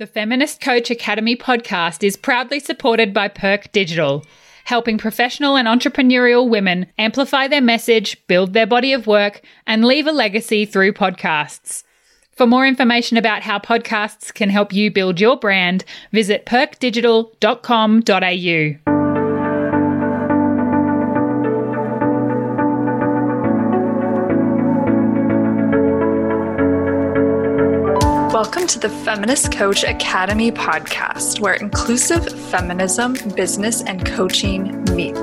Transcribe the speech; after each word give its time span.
The 0.00 0.06
Feminist 0.06 0.60
Coach 0.62 0.90
Academy 0.90 1.36
podcast 1.36 2.02
is 2.02 2.16
proudly 2.16 2.58
supported 2.58 3.12
by 3.12 3.28
Perk 3.28 3.70
Digital, 3.70 4.24
helping 4.64 4.96
professional 4.96 5.58
and 5.58 5.68
entrepreneurial 5.68 6.48
women 6.48 6.86
amplify 6.96 7.48
their 7.48 7.60
message, 7.60 8.16
build 8.26 8.54
their 8.54 8.66
body 8.66 8.94
of 8.94 9.06
work, 9.06 9.42
and 9.66 9.84
leave 9.84 10.06
a 10.06 10.12
legacy 10.12 10.64
through 10.64 10.94
podcasts. 10.94 11.82
For 12.30 12.46
more 12.46 12.66
information 12.66 13.18
about 13.18 13.42
how 13.42 13.58
podcasts 13.58 14.32
can 14.32 14.48
help 14.48 14.72
you 14.72 14.90
build 14.90 15.20
your 15.20 15.36
brand, 15.36 15.84
visit 16.12 16.46
perkdigital.com.au. 16.46 18.89
to 28.70 28.78
the 28.78 28.88
Feminist 28.88 29.50
Coach 29.50 29.82
Academy 29.82 30.52
podcast, 30.52 31.40
where 31.40 31.54
inclusive 31.54 32.24
feminism, 32.50 33.16
business, 33.34 33.82
and 33.82 34.06
coaching 34.06 34.84
meet. 34.94 35.16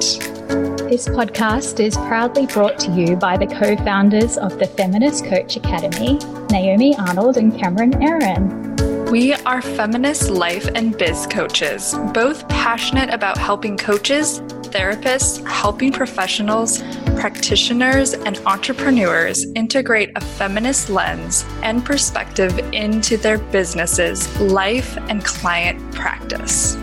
This 0.90 1.08
podcast 1.08 1.80
is 1.80 1.96
proudly 1.96 2.46
brought 2.48 2.78
to 2.80 2.92
you 2.92 3.16
by 3.16 3.38
the 3.38 3.48
co 3.48 3.78
founders 3.78 4.38
of 4.38 4.60
the 4.60 4.68
Feminist 4.68 5.24
Coach 5.24 5.56
Academy, 5.56 6.20
Naomi 6.52 6.94
Arnold 6.98 7.38
and 7.38 7.58
Cameron 7.58 8.04
Aaron. 8.04 8.76
We 9.06 9.32
are 9.32 9.62
feminist 9.62 10.30
life 10.30 10.68
and 10.76 10.98
biz 10.98 11.26
coaches, 11.28 11.96
both 12.14 12.46
passionate 12.50 13.14
about 13.14 13.38
helping 13.38 13.78
coaches, 13.78 14.42
therapists, 14.74 15.48
helping 15.48 15.94
professionals, 15.94 16.82
practitioners, 17.20 18.14
and 18.14 18.38
entrepreneurs 18.46 19.46
integrate 19.56 20.12
a 20.16 20.22
feminist 20.22 20.90
lens 20.90 21.46
and 21.64 21.84
perspective 21.84 22.58
into 22.74 23.18
their 23.18 23.38
businesses, 23.38 24.40
life, 24.40 24.98
and 25.10 25.24
client 25.24 25.80
practice. 25.94 26.76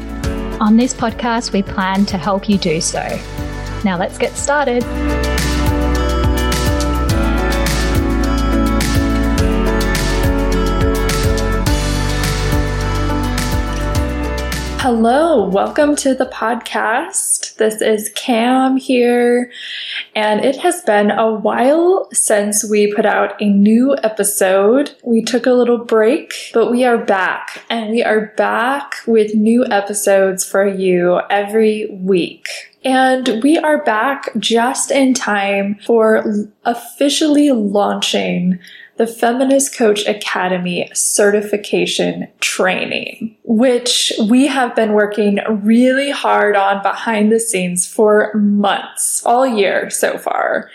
On 0.61 0.77
this 0.77 0.95
podcast, 0.95 1.53
we 1.53 1.63
plan 1.63 2.07
to 2.07 2.19
help 2.19 2.49
you 2.49 2.59
do 2.59 2.81
so. 2.81 3.03
Now 3.85 3.99
let's 3.99 4.19
get 4.19 4.33
started. 4.33 4.83
Hello, 14.85 15.49
welcome 15.49 15.97
to 15.97 16.15
the 16.15 16.27
podcast. 16.27 17.57
This 17.57 17.81
is 17.81 18.13
Cam 18.15 18.77
here, 18.77 19.51
and 20.15 20.45
it 20.45 20.57
has 20.57 20.83
been 20.83 21.11
a 21.11 21.33
while 21.33 22.07
since 22.13 22.69
we 22.69 22.93
put 22.93 23.07
out 23.07 23.41
a 23.41 23.49
new 23.49 23.97
episode. 24.03 24.95
We 25.03 25.23
took 25.23 25.47
a 25.47 25.55
little 25.55 25.79
break, 25.79 26.35
but 26.53 26.71
we 26.71 26.85
are 26.85 26.99
back, 26.99 27.63
and 27.71 27.93
we 27.93 28.03
are 28.03 28.35
back 28.37 28.97
with 29.07 29.35
new 29.35 29.65
episodes 29.65 30.45
for 30.45 30.67
you 30.67 31.19
every 31.31 31.87
week. 31.91 32.45
And 32.85 33.41
we 33.43 33.57
are 33.57 33.83
back 33.85 34.29
just 34.39 34.91
in 34.91 35.15
time 35.15 35.77
for 35.87 36.23
officially 36.67 37.51
launching 37.53 38.59
the 38.97 39.07
Feminist 39.07 39.77
Coach 39.77 40.07
Academy 40.07 40.89
certification 40.95 42.29
training, 42.41 43.37
which 43.43 44.13
we 44.29 44.47
have 44.47 44.77
been 44.77 44.93
working 44.93 45.41
really 45.63 46.11
hard 46.11 46.55
on 46.55 46.83
behind 46.83 47.33
the 47.33 47.41
scenes 47.41 47.87
for 47.87 48.33
months, 48.35 49.25
all 49.27 49.47
year 49.47 49.91
so 49.91 50.17
far. 50.17 50.71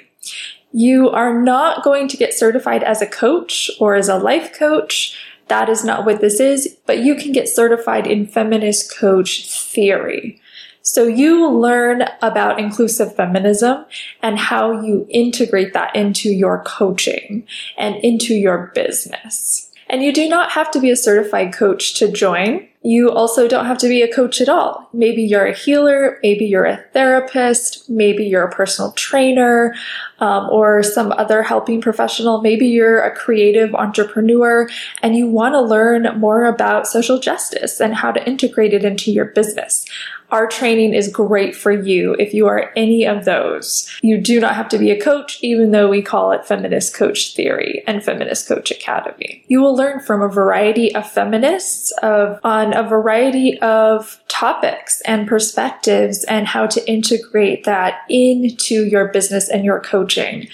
You 0.76 1.08
are 1.10 1.40
not 1.40 1.84
going 1.84 2.08
to 2.08 2.16
get 2.16 2.34
certified 2.34 2.82
as 2.82 3.00
a 3.00 3.06
coach 3.06 3.70
or 3.78 3.94
as 3.94 4.08
a 4.08 4.18
life 4.18 4.52
coach. 4.58 5.16
That 5.46 5.68
is 5.68 5.84
not 5.84 6.04
what 6.04 6.20
this 6.20 6.40
is, 6.40 6.76
but 6.84 6.98
you 6.98 7.14
can 7.14 7.30
get 7.30 7.48
certified 7.48 8.08
in 8.08 8.26
feminist 8.26 8.92
coach 8.92 9.48
theory. 9.48 10.40
So 10.82 11.06
you 11.06 11.48
learn 11.48 12.02
about 12.22 12.58
inclusive 12.58 13.14
feminism 13.14 13.84
and 14.20 14.36
how 14.36 14.80
you 14.80 15.06
integrate 15.10 15.74
that 15.74 15.94
into 15.94 16.30
your 16.30 16.64
coaching 16.64 17.46
and 17.78 17.94
into 18.02 18.34
your 18.34 18.72
business. 18.74 19.70
And 19.88 20.02
you 20.02 20.12
do 20.12 20.28
not 20.28 20.50
have 20.50 20.72
to 20.72 20.80
be 20.80 20.90
a 20.90 20.96
certified 20.96 21.52
coach 21.52 21.94
to 22.00 22.10
join. 22.10 22.66
You 22.86 23.10
also 23.10 23.48
don't 23.48 23.64
have 23.64 23.78
to 23.78 23.88
be 23.88 24.02
a 24.02 24.12
coach 24.12 24.42
at 24.42 24.48
all. 24.50 24.90
Maybe 24.92 25.22
you're 25.22 25.46
a 25.46 25.54
healer, 25.54 26.18
maybe 26.22 26.44
you're 26.44 26.66
a 26.66 26.84
therapist, 26.92 27.88
maybe 27.88 28.26
you're 28.26 28.44
a 28.44 28.50
personal 28.50 28.92
trainer, 28.92 29.74
um, 30.20 30.50
or 30.50 30.82
some 30.82 31.10
other 31.12 31.42
helping 31.42 31.80
professional. 31.80 32.42
Maybe 32.42 32.66
you're 32.66 33.00
a 33.00 33.14
creative 33.14 33.74
entrepreneur 33.74 34.68
and 35.02 35.16
you 35.16 35.26
want 35.26 35.54
to 35.54 35.62
learn 35.62 36.20
more 36.20 36.44
about 36.44 36.86
social 36.86 37.18
justice 37.18 37.80
and 37.80 37.94
how 37.94 38.12
to 38.12 38.26
integrate 38.28 38.74
it 38.74 38.84
into 38.84 39.10
your 39.10 39.26
business. 39.26 39.86
Our 40.30 40.48
training 40.48 40.94
is 40.94 41.06
great 41.06 41.54
for 41.54 41.70
you 41.70 42.16
if 42.18 42.34
you 42.34 42.48
are 42.48 42.72
any 42.74 43.06
of 43.06 43.24
those. 43.24 43.88
You 44.02 44.18
do 44.18 44.40
not 44.40 44.56
have 44.56 44.68
to 44.70 44.78
be 44.78 44.90
a 44.90 45.00
coach, 45.00 45.38
even 45.42 45.70
though 45.70 45.88
we 45.88 46.02
call 46.02 46.32
it 46.32 46.44
Feminist 46.44 46.92
Coach 46.92 47.36
Theory 47.36 47.84
and 47.86 48.02
Feminist 48.02 48.48
Coach 48.48 48.72
Academy. 48.72 49.44
You 49.46 49.60
will 49.60 49.76
learn 49.76 50.00
from 50.00 50.22
a 50.22 50.28
variety 50.28 50.92
of 50.92 51.08
feminists 51.08 51.92
of, 52.02 52.40
on 52.42 52.73
a 52.74 52.82
variety 52.82 53.58
of 53.60 54.20
topics 54.28 55.00
and 55.02 55.26
perspectives 55.26 56.24
and 56.24 56.46
how 56.46 56.66
to 56.66 56.90
integrate 56.90 57.64
that 57.64 58.02
into 58.08 58.84
your 58.86 59.08
business 59.08 59.48
and 59.48 59.64
your 59.64 59.80
coaching. 59.80 60.48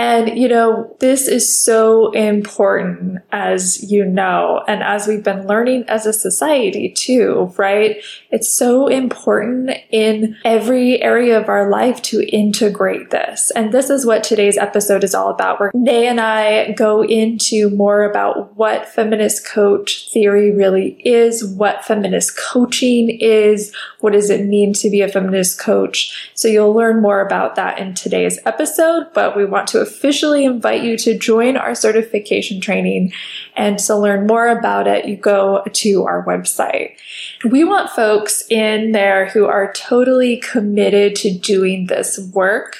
And, 0.00 0.38
you 0.38 0.48
know, 0.48 0.96
this 0.98 1.28
is 1.28 1.54
so 1.54 2.10
important, 2.12 3.18
as 3.32 3.92
you 3.92 4.02
know, 4.02 4.64
and 4.66 4.82
as 4.82 5.06
we've 5.06 5.22
been 5.22 5.46
learning 5.46 5.84
as 5.88 6.06
a 6.06 6.12
society 6.14 6.88
too, 6.88 7.52
right? 7.58 8.02
It's 8.30 8.50
so 8.50 8.86
important 8.86 9.72
in 9.90 10.38
every 10.42 11.02
area 11.02 11.38
of 11.38 11.50
our 11.50 11.68
life 11.68 12.00
to 12.04 12.26
integrate 12.34 13.10
this. 13.10 13.52
And 13.54 13.74
this 13.74 13.90
is 13.90 14.06
what 14.06 14.24
today's 14.24 14.56
episode 14.56 15.04
is 15.04 15.14
all 15.14 15.28
about. 15.28 15.60
Where 15.60 15.70
Nay 15.74 16.06
and 16.06 16.18
I 16.18 16.72
go 16.72 17.04
into 17.04 17.68
more 17.68 18.04
about 18.04 18.56
what 18.56 18.88
feminist 18.88 19.46
coach 19.46 20.10
theory 20.10 20.50
really 20.50 20.92
is, 21.04 21.44
what 21.44 21.84
feminist 21.84 22.38
coaching 22.38 23.10
is, 23.20 23.70
what 23.98 24.14
does 24.14 24.30
it 24.30 24.46
mean 24.46 24.72
to 24.72 24.88
be 24.88 25.02
a 25.02 25.08
feminist 25.08 25.60
coach. 25.60 26.30
So 26.32 26.48
you'll 26.48 26.72
learn 26.72 27.02
more 27.02 27.20
about 27.20 27.54
that 27.56 27.78
in 27.78 27.92
today's 27.92 28.38
episode, 28.46 29.08
but 29.12 29.36
we 29.36 29.44
want 29.44 29.68
to 29.68 29.89
officially 29.90 30.44
invite 30.44 30.82
you 30.82 30.96
to 30.98 31.18
join 31.18 31.56
our 31.56 31.74
certification 31.74 32.60
training. 32.60 33.12
And 33.56 33.78
to 33.80 33.96
learn 33.96 34.26
more 34.26 34.48
about 34.48 34.86
it, 34.86 35.06
you 35.06 35.16
go 35.16 35.64
to 35.64 36.04
our 36.04 36.24
website. 36.24 36.96
We 37.44 37.64
want 37.64 37.90
folks 37.90 38.44
in 38.48 38.92
there 38.92 39.26
who 39.28 39.46
are 39.46 39.72
totally 39.72 40.38
committed 40.38 41.16
to 41.16 41.36
doing 41.36 41.86
this 41.86 42.18
work 42.32 42.76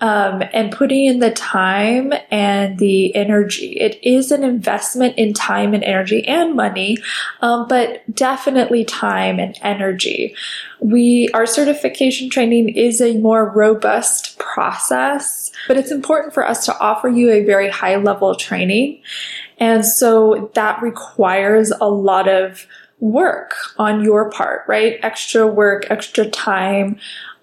um, 0.00 0.42
and 0.52 0.72
putting 0.72 1.06
in 1.06 1.18
the 1.18 1.30
time 1.30 2.12
and 2.30 2.78
the 2.78 3.14
energy. 3.14 3.72
It 3.72 3.98
is 4.02 4.30
an 4.30 4.44
investment 4.44 5.18
in 5.18 5.34
time 5.34 5.74
and 5.74 5.84
energy 5.84 6.26
and 6.26 6.54
money, 6.54 6.98
um, 7.40 7.68
but 7.68 8.02
definitely 8.14 8.84
time 8.84 9.38
and 9.38 9.58
energy. 9.62 10.34
We, 10.80 11.28
our 11.34 11.46
certification 11.46 12.30
training 12.30 12.70
is 12.70 13.00
a 13.00 13.18
more 13.18 13.50
robust 13.50 14.38
process, 14.38 15.52
but 15.68 15.76
it's 15.76 15.90
important 15.90 16.32
for 16.32 16.46
us 16.46 16.64
to 16.66 16.78
offer 16.78 17.08
you 17.08 17.30
a 17.30 17.44
very 17.44 17.68
high 17.68 17.96
level 17.96 18.34
training. 18.34 19.02
And 19.58 19.84
so 19.84 20.50
that 20.54 20.82
requires 20.82 21.70
a 21.70 21.88
lot 21.88 22.28
of 22.28 22.66
work 23.00 23.54
on 23.78 24.02
your 24.02 24.30
part, 24.30 24.62
right? 24.68 24.98
Extra 25.02 25.46
work, 25.46 25.86
extra 25.90 26.26
time, 26.26 26.98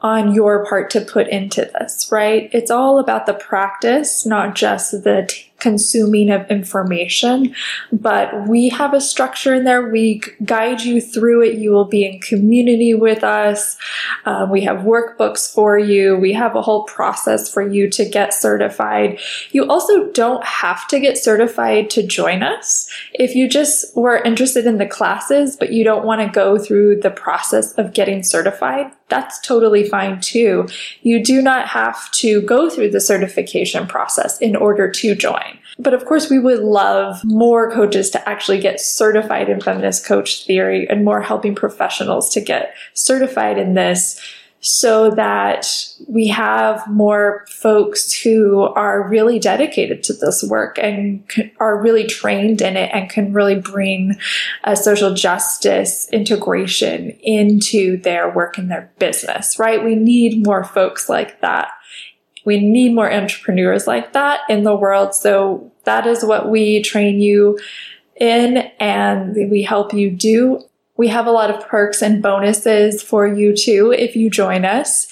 on 0.07 0.33
your 0.33 0.65
part 0.65 0.89
to 0.91 1.01
put 1.01 1.27
into 1.27 1.69
this, 1.79 2.09
right? 2.11 2.49
It's 2.53 2.71
all 2.71 2.97
about 2.97 3.25
the 3.25 3.33
practice, 3.33 4.25
not 4.25 4.55
just 4.55 4.91
the 4.91 5.31
consuming 5.59 6.29
of 6.29 6.49
information, 6.51 7.55
but 7.91 8.47
we 8.47 8.69
have 8.69 8.93
a 8.93 9.01
structure 9.01 9.55
in 9.55 9.63
there. 9.63 9.89
We 9.89 10.21
guide 10.45 10.81
you 10.81 11.01
through 11.01 11.43
it. 11.43 11.57
You 11.57 11.71
will 11.71 11.85
be 11.85 12.05
in 12.05 12.19
community 12.19 12.93
with 12.93 13.23
us. 13.23 13.77
Uh, 14.25 14.47
we 14.49 14.61
have 14.61 14.79
workbooks 14.79 15.51
for 15.51 15.77
you. 15.77 16.15
We 16.17 16.33
have 16.33 16.55
a 16.55 16.61
whole 16.61 16.83
process 16.83 17.51
for 17.51 17.67
you 17.67 17.89
to 17.91 18.05
get 18.05 18.33
certified. 18.33 19.19
You 19.51 19.67
also 19.67 20.11
don't 20.11 20.43
have 20.45 20.87
to 20.89 20.99
get 20.99 21.17
certified 21.17 21.89
to 21.91 22.05
join 22.05 22.43
us. 22.43 22.89
If 23.13 23.35
you 23.35 23.49
just 23.49 23.95
were 23.95 24.17
interested 24.17 24.65
in 24.65 24.77
the 24.77 24.85
classes, 24.85 25.55
but 25.55 25.73
you 25.73 25.83
don't 25.83 26.05
want 26.05 26.21
to 26.21 26.27
go 26.27 26.57
through 26.57 27.01
the 27.01 27.11
process 27.11 27.73
of 27.73 27.93
getting 27.93 28.23
certified, 28.23 28.91
that's 29.09 29.39
totally 29.39 29.87
fine 29.87 30.19
too. 30.19 30.67
You 31.01 31.23
do 31.23 31.41
not 31.41 31.67
have 31.67 32.11
to 32.11 32.41
go 32.41 32.69
through 32.69 32.91
the 32.91 33.01
certification 33.01 33.87
process 33.87 34.39
in 34.39 34.55
order 34.55 34.91
to 34.91 35.15
join. 35.15 35.46
But 35.79 35.93
of 35.93 36.05
course, 36.05 36.29
we 36.29 36.39
would 36.39 36.59
love 36.59 37.23
more 37.23 37.71
coaches 37.71 38.09
to 38.11 38.29
actually 38.29 38.59
get 38.59 38.79
certified 38.79 39.49
in 39.49 39.61
feminist 39.61 40.05
coach 40.05 40.45
theory 40.45 40.89
and 40.89 41.05
more 41.05 41.21
helping 41.21 41.53
professionals 41.55 42.33
to 42.33 42.41
get 42.41 42.73
certified 42.93 43.57
in 43.57 43.75
this 43.75 44.19
so 44.59 45.11
that 45.11 45.67
we 46.07 46.27
have 46.27 46.85
more 46.87 47.45
folks 47.47 48.11
who 48.11 48.61
are 48.61 49.07
really 49.07 49.37
dedicated 49.37 50.03
to 50.03 50.13
this 50.13 50.43
work 50.43 50.79
and 50.79 51.23
are 51.59 51.79
really 51.79 52.05
trained 52.05 52.61
in 52.61 52.75
it 52.75 52.89
and 52.91 53.09
can 53.09 53.31
really 53.33 53.59
bring 53.59 54.17
a 54.63 54.75
social 54.75 55.13
justice 55.13 56.09
integration 56.11 57.11
into 57.21 57.97
their 57.97 58.33
work 58.33 58.57
and 58.57 58.71
their 58.71 58.91
business, 58.97 59.59
right? 59.59 59.83
We 59.83 59.95
need 59.95 60.45
more 60.45 60.63
folks 60.63 61.07
like 61.07 61.39
that. 61.41 61.69
We 62.47 62.61
need 62.61 62.95
more 62.95 63.11
entrepreneurs 63.11 63.87
like 63.87 64.13
that 64.13 64.39
in 64.47 64.63
the 64.63 64.73
world. 64.73 65.13
So 65.13 65.69
that 65.83 66.07
is 66.07 66.23
what 66.23 66.49
we 66.49 66.81
train 66.81 67.19
you 67.19 67.59
in 68.15 68.59
and 68.79 69.35
we 69.51 69.63
help 69.63 69.93
you 69.93 70.09
do. 70.09 70.63
We 70.95 71.09
have 71.09 71.27
a 71.27 71.31
lot 71.31 71.49
of 71.49 71.67
perks 71.67 72.01
and 72.01 72.23
bonuses 72.23 73.03
for 73.03 73.27
you 73.27 73.53
too 73.53 73.91
if 73.91 74.15
you 74.15 74.29
join 74.29 74.63
us. 74.63 75.09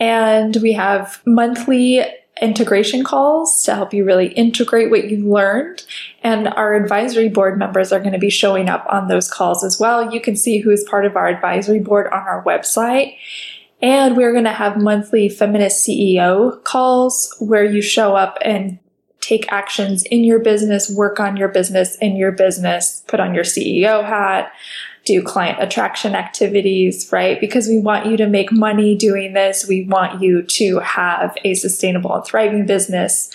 And 0.00 0.56
we 0.56 0.72
have 0.72 1.22
monthly 1.24 2.04
integration 2.40 3.04
calls 3.04 3.62
to 3.62 3.76
help 3.76 3.94
you 3.94 4.04
really 4.04 4.32
integrate 4.32 4.90
what 4.90 5.08
you've 5.08 5.24
learned. 5.24 5.84
And 6.24 6.48
our 6.48 6.74
advisory 6.74 7.28
board 7.28 7.60
members 7.60 7.92
are 7.92 8.00
going 8.00 8.12
to 8.12 8.18
be 8.18 8.28
showing 8.28 8.68
up 8.68 8.84
on 8.88 9.06
those 9.06 9.30
calls 9.30 9.62
as 9.62 9.78
well. 9.78 10.12
You 10.12 10.20
can 10.20 10.34
see 10.34 10.58
who 10.58 10.70
is 10.70 10.82
part 10.90 11.06
of 11.06 11.14
our 11.14 11.28
advisory 11.28 11.78
board 11.78 12.08
on 12.08 12.22
our 12.22 12.42
website. 12.42 13.18
And 13.82 14.16
we're 14.16 14.32
going 14.32 14.44
to 14.44 14.52
have 14.52 14.80
monthly 14.80 15.28
feminist 15.28 15.86
CEO 15.86 16.62
calls 16.62 17.34
where 17.40 17.64
you 17.64 17.82
show 17.82 18.14
up 18.14 18.38
and 18.42 18.78
take 19.20 19.52
actions 19.52 20.04
in 20.04 20.24
your 20.24 20.38
business, 20.38 20.90
work 20.90 21.18
on 21.18 21.36
your 21.36 21.48
business 21.48 21.96
in 21.96 22.16
your 22.16 22.32
business, 22.32 23.02
put 23.08 23.20
on 23.20 23.34
your 23.34 23.44
CEO 23.44 24.04
hat, 24.04 24.52
do 25.04 25.22
client 25.22 25.60
attraction 25.60 26.14
activities, 26.14 27.10
right? 27.10 27.40
Because 27.40 27.66
we 27.66 27.78
want 27.78 28.06
you 28.06 28.16
to 28.16 28.28
make 28.28 28.52
money 28.52 28.96
doing 28.96 29.32
this. 29.32 29.66
We 29.66 29.84
want 29.84 30.22
you 30.22 30.42
to 30.42 30.78
have 30.80 31.36
a 31.44 31.54
sustainable 31.54 32.14
and 32.14 32.24
thriving 32.24 32.66
business 32.66 33.30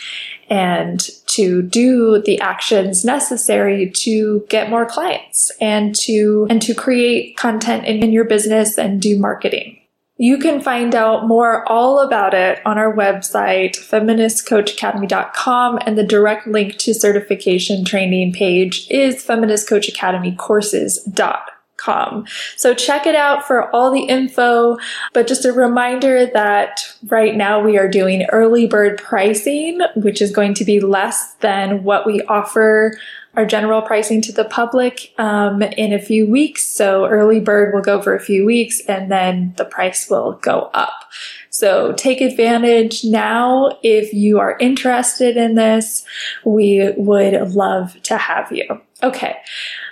and 0.50 1.02
to 1.28 1.62
do 1.62 2.22
the 2.22 2.40
actions 2.40 3.04
necessary 3.04 3.90
to 3.90 4.46
get 4.48 4.70
more 4.70 4.86
clients 4.86 5.52
and 5.60 5.94
to 5.96 6.48
and 6.50 6.62
to 6.62 6.74
create 6.74 7.36
content 7.36 7.86
in, 7.86 8.02
in 8.02 8.12
your 8.12 8.24
business 8.24 8.78
and 8.78 9.02
do 9.02 9.20
marketing. 9.20 9.77
You 10.18 10.40
can 10.40 10.62
find 10.62 10.96
out 10.96 11.28
more 11.28 11.70
all 11.70 12.00
about 12.00 12.34
it 12.34 12.60
on 12.66 12.80
our 12.80 12.94
website, 12.94 13.78
feministcoachacademy.com, 13.78 15.80
and 15.86 15.98
the 15.98 16.04
direct 16.04 16.48
link 16.48 16.78
to 16.78 16.94
certification 16.94 17.84
training 17.86 18.34
page 18.34 18.88
is 18.90 19.24
feministcoachacademycourses.com 19.24 21.54
com. 21.78 22.26
So 22.56 22.74
check 22.74 23.06
it 23.06 23.16
out 23.16 23.48
for 23.48 23.74
all 23.74 23.92
the 23.92 24.02
info. 24.02 24.78
But 25.14 25.28
just 25.28 25.46
a 25.46 25.54
reminder 25.54 26.26
that 26.26 26.82
right 27.06 27.36
now 27.36 27.62
we 27.62 27.78
are 27.78 27.88
doing 27.88 28.26
early 28.32 28.68
bird 28.68 28.98
pricing, 28.98 29.80
which 29.96 30.22
is 30.22 30.32
going 30.32 30.54
to 30.56 30.66
be 30.66 30.80
less 30.80 31.36
than 31.36 31.84
what 31.84 32.06
we 32.06 32.22
offer 32.24 33.00
our 33.38 33.46
general 33.46 33.84
pricing 33.84 34.20
to 34.24 34.32
the 34.32 34.44
public 34.44 35.14
um, 35.20 35.62
in 35.62 35.94
a 35.94 36.00
few 36.00 36.26
weeks. 36.26 36.64
So 36.64 37.06
early 37.06 37.40
bird 37.40 37.74
will 37.74 37.84
go 37.84 38.02
for 38.02 38.16
a 38.16 38.20
few 38.20 38.46
weeks 38.46 38.82
and 38.82 39.12
then 39.12 39.54
the 39.58 39.66
price 39.66 40.10
will 40.10 40.34
go 40.42 40.72
up. 40.74 41.06
So 41.52 41.94
take 41.94 42.20
advantage 42.20 43.04
now 43.04 43.78
if 43.84 44.12
you 44.12 44.40
are 44.40 44.58
interested 44.60 45.38
in 45.38 45.54
this. 45.54 46.04
We 46.46 46.92
would 46.98 47.52
love 47.52 48.02
to 48.04 48.18
have 48.18 48.52
you. 48.52 48.82
Okay. 49.04 49.38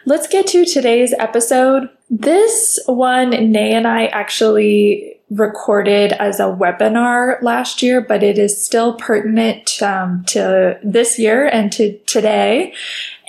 Let's 0.05 0.27
get 0.27 0.47
to 0.47 0.65
today's 0.65 1.13
episode. 1.13 1.89
This 2.09 2.79
one, 2.87 3.29
Nay 3.29 3.73
and 3.73 3.87
I 3.87 4.05
actually 4.07 5.15
recorded 5.31 6.13
as 6.13 6.39
a 6.39 6.43
webinar 6.43 7.41
last 7.41 7.81
year, 7.81 7.99
but 7.99 8.21
it 8.21 8.37
is 8.37 8.63
still 8.63 8.93
pertinent 8.93 9.81
um, 9.81 10.23
to 10.25 10.79
this 10.83 11.17
year 11.17 11.47
and 11.47 11.71
to 11.73 11.97
today. 11.99 12.73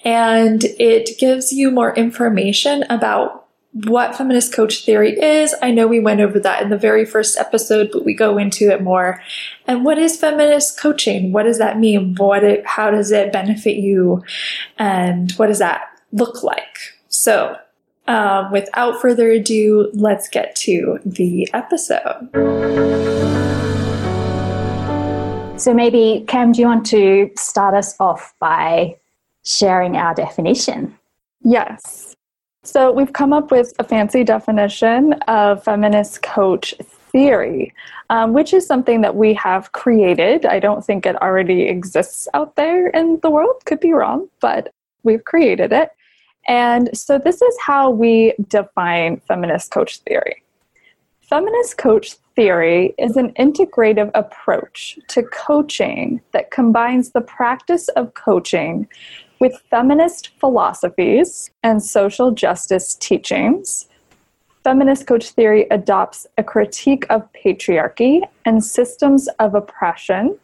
And 0.07 0.63
it 0.79 1.19
gives 1.19 1.53
you 1.53 1.73
more 1.73 1.93
information 1.97 2.85
about 2.89 3.49
what 3.73 4.15
feminist 4.15 4.55
coach 4.55 4.85
theory 4.85 5.19
is. 5.21 5.53
I 5.61 5.73
know 5.73 5.89
we 5.89 5.99
went 5.99 6.21
over 6.21 6.39
that 6.39 6.63
in 6.63 6.71
the 6.71 6.79
very 6.79 7.05
first 7.05 7.37
episode, 7.37 7.91
but 7.93 8.05
we 8.05 8.15
go 8.15 8.39
into 8.39 8.71
it 8.71 8.83
more. 8.83 9.21
And 9.67 9.85
what 9.85 9.99
is 9.99 10.17
feminist 10.17 10.79
coaching? 10.79 11.33
What 11.33 11.43
does 11.43 11.59
that 11.59 11.81
mean? 11.81 12.15
What 12.15 12.45
it, 12.45 12.65
how 12.65 12.93
does 12.93 13.11
it 13.11 13.33
benefit 13.33 13.79
you? 13.79 14.23
And 14.79 15.33
what 15.33 15.49
does 15.49 15.59
that 15.59 15.83
look 16.13 16.45
like? 16.45 16.79
So, 17.09 17.57
um, 18.07 18.53
without 18.53 19.01
further 19.03 19.33
ado, 19.33 19.91
let's 19.93 20.29
get 20.29 20.55
to 20.57 21.01
the 21.05 21.49
episode. 21.53 22.31
So, 25.61 25.75
maybe, 25.75 26.25
Cam, 26.29 26.53
do 26.53 26.61
you 26.61 26.69
want 26.69 26.87
to 26.87 27.33
start 27.37 27.75
us 27.75 27.97
off 27.99 28.35
by 28.39 28.95
sharing 29.47 29.97
our 29.97 30.15
definition? 30.15 30.99
Yes. 31.43 32.15
So, 32.65 32.91
we've 32.91 33.13
come 33.13 33.33
up 33.33 33.53
with 33.53 33.73
a 33.79 33.85
fancy 33.85 34.25
definition 34.25 35.13
of 35.29 35.63
feminist 35.63 36.23
coach 36.23 36.75
theory, 37.13 37.73
um, 38.11 38.33
which 38.33 38.53
is 38.53 38.67
something 38.67 39.03
that 39.03 39.15
we 39.15 39.35
have 39.35 39.71
created. 39.71 40.45
I 40.45 40.59
don't 40.59 40.85
think 40.85 41.07
it 41.07 41.15
already 41.23 41.63
exists 41.63 42.27
out 42.35 42.57
there 42.57 42.89
in 42.89 43.21
the 43.23 43.31
world, 43.31 43.63
could 43.67 43.79
be 43.79 43.93
wrong, 43.93 44.29
but 44.41 44.73
we've 45.05 45.25
created 45.25 45.73
it. 45.73 45.91
And 46.49 46.97
so, 46.97 47.19
this 47.19 47.41
is 47.41 47.57
how 47.65 47.89
we 47.89 48.35
define 48.49 49.21
feminist 49.29 49.71
coach 49.71 49.99
theory. 49.99 50.43
Feminist 51.21 51.79
coach 51.79 52.15
theory 52.35 52.95
is 52.99 53.17
an 53.17 53.33
integrative 53.35 54.11
approach 54.15 54.99
to 55.09 55.23
coaching 55.23 56.21
that 56.33 56.51
combines 56.51 57.11
the 57.11 57.21
practice 57.21 57.89
of 57.91 58.15
coaching 58.15 58.89
with 59.39 59.63
feminist 59.71 60.31
philosophies 60.39 61.51
and 61.63 61.83
social 61.83 62.31
justice 62.31 62.95
teachings. 62.95 63.89
Feminist 64.65 65.07
coach 65.07 65.31
theory 65.31 65.67
adopts 65.71 66.27
a 66.39 66.43
critique 66.43 67.07
of 67.11 67.29
patriarchy 67.33 68.23
and 68.45 68.65
systems 68.65 69.29
of 69.39 69.55
oppression 69.55 70.39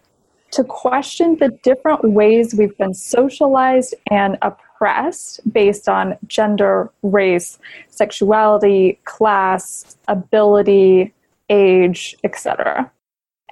to 0.53 0.63
question 0.63 1.37
the 1.37 1.49
different 1.63 2.05
ways 2.05 2.55
we've 2.55 2.77
been 2.77 2.95
socialized 2.95 3.95
and 4.11 4.37
oppressed 4.43 5.41
based 5.53 5.89
on 5.89 6.17
gender, 6.27 6.91
race, 7.03 7.59
sexuality, 7.89 8.99
class, 9.05 9.97
ability, 10.09 11.13
age, 11.49 12.15
etc. 12.23 12.91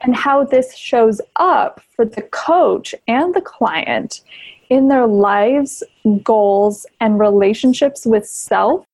And 0.03 0.15
how 0.15 0.45
this 0.45 0.77
shows 0.77 1.21
up 1.37 1.81
for 1.95 2.05
the 2.05 2.23
coach 2.23 2.95
and 3.09 3.35
the 3.35 3.41
client 3.41 4.21
in 4.71 4.89
their 4.89 5.07
lives, 5.07 5.83
goals, 6.23 6.87
and 7.01 7.19
relationships 7.19 8.07
with 8.07 8.27
self, 8.27 8.85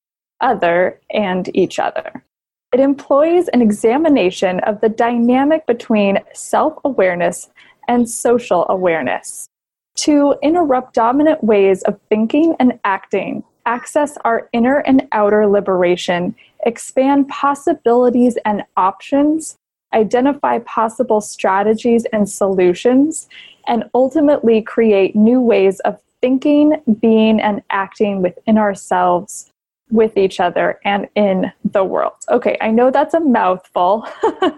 other, 0.41 1.01
and 1.11 1.55
each 1.55 1.79
other. 1.79 2.25
It 2.73 2.81
employs 2.81 3.49
an 3.49 3.63
examination 3.63 4.61
of 4.61 4.81
the 4.81 4.89
dynamic 4.89 5.67
between 5.67 6.19
self 6.35 6.79
awareness 6.85 7.49
and 7.89 8.09
social 8.09 8.67
awareness 8.69 9.49
to 9.97 10.35
interrupt 10.43 10.95
dominant 10.95 11.43
ways 11.43 11.83
of 11.83 11.99
thinking 12.09 12.55
and 12.59 12.79
acting, 12.85 13.43
access 13.65 14.17
our 14.25 14.49
inner 14.53 14.79
and 14.79 15.09
outer 15.13 15.47
liberation, 15.47 16.35
expand 16.65 17.29
possibilities 17.29 18.37
and 18.45 18.63
options, 18.77 19.57
identify 19.95 20.59
possible 20.61 21.21
strategies 21.21 22.05
and 22.13 22.29
solutions, 22.29 23.29
and 23.67 23.85
ultimately 23.95 24.63
create 24.63 25.15
new 25.17 25.41
ways 25.41 25.81
of 25.81 25.99
thinking, 26.21 26.83
being, 27.01 27.41
and 27.41 27.63
acting 27.71 28.23
within 28.23 28.59
ourselves, 28.59 29.51
with 29.91 30.17
each 30.17 30.41
other, 30.41 30.81
and 30.85 31.09
in 31.15 31.53
the 31.65 31.85
world. 31.85 32.15
Okay, 32.31 32.57
I 32.61 32.71
know 32.71 32.91
that's 32.91 33.15
a 33.15 33.21
mouthful. 33.21 34.07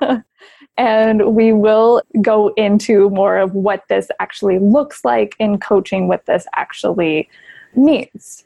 and 0.77 1.35
we 1.35 1.53
will 1.53 2.03
go 2.23 2.49
into 2.57 3.11
more 3.11 3.37
of 3.39 3.53
what 3.55 3.85
this 3.89 4.09
actually 4.21 4.59
looks 4.59 5.05
like 5.05 5.35
in 5.39 5.59
coaching, 5.59 6.09
what 6.09 6.27
this 6.27 6.47
actually 6.55 7.29
means. 7.75 8.45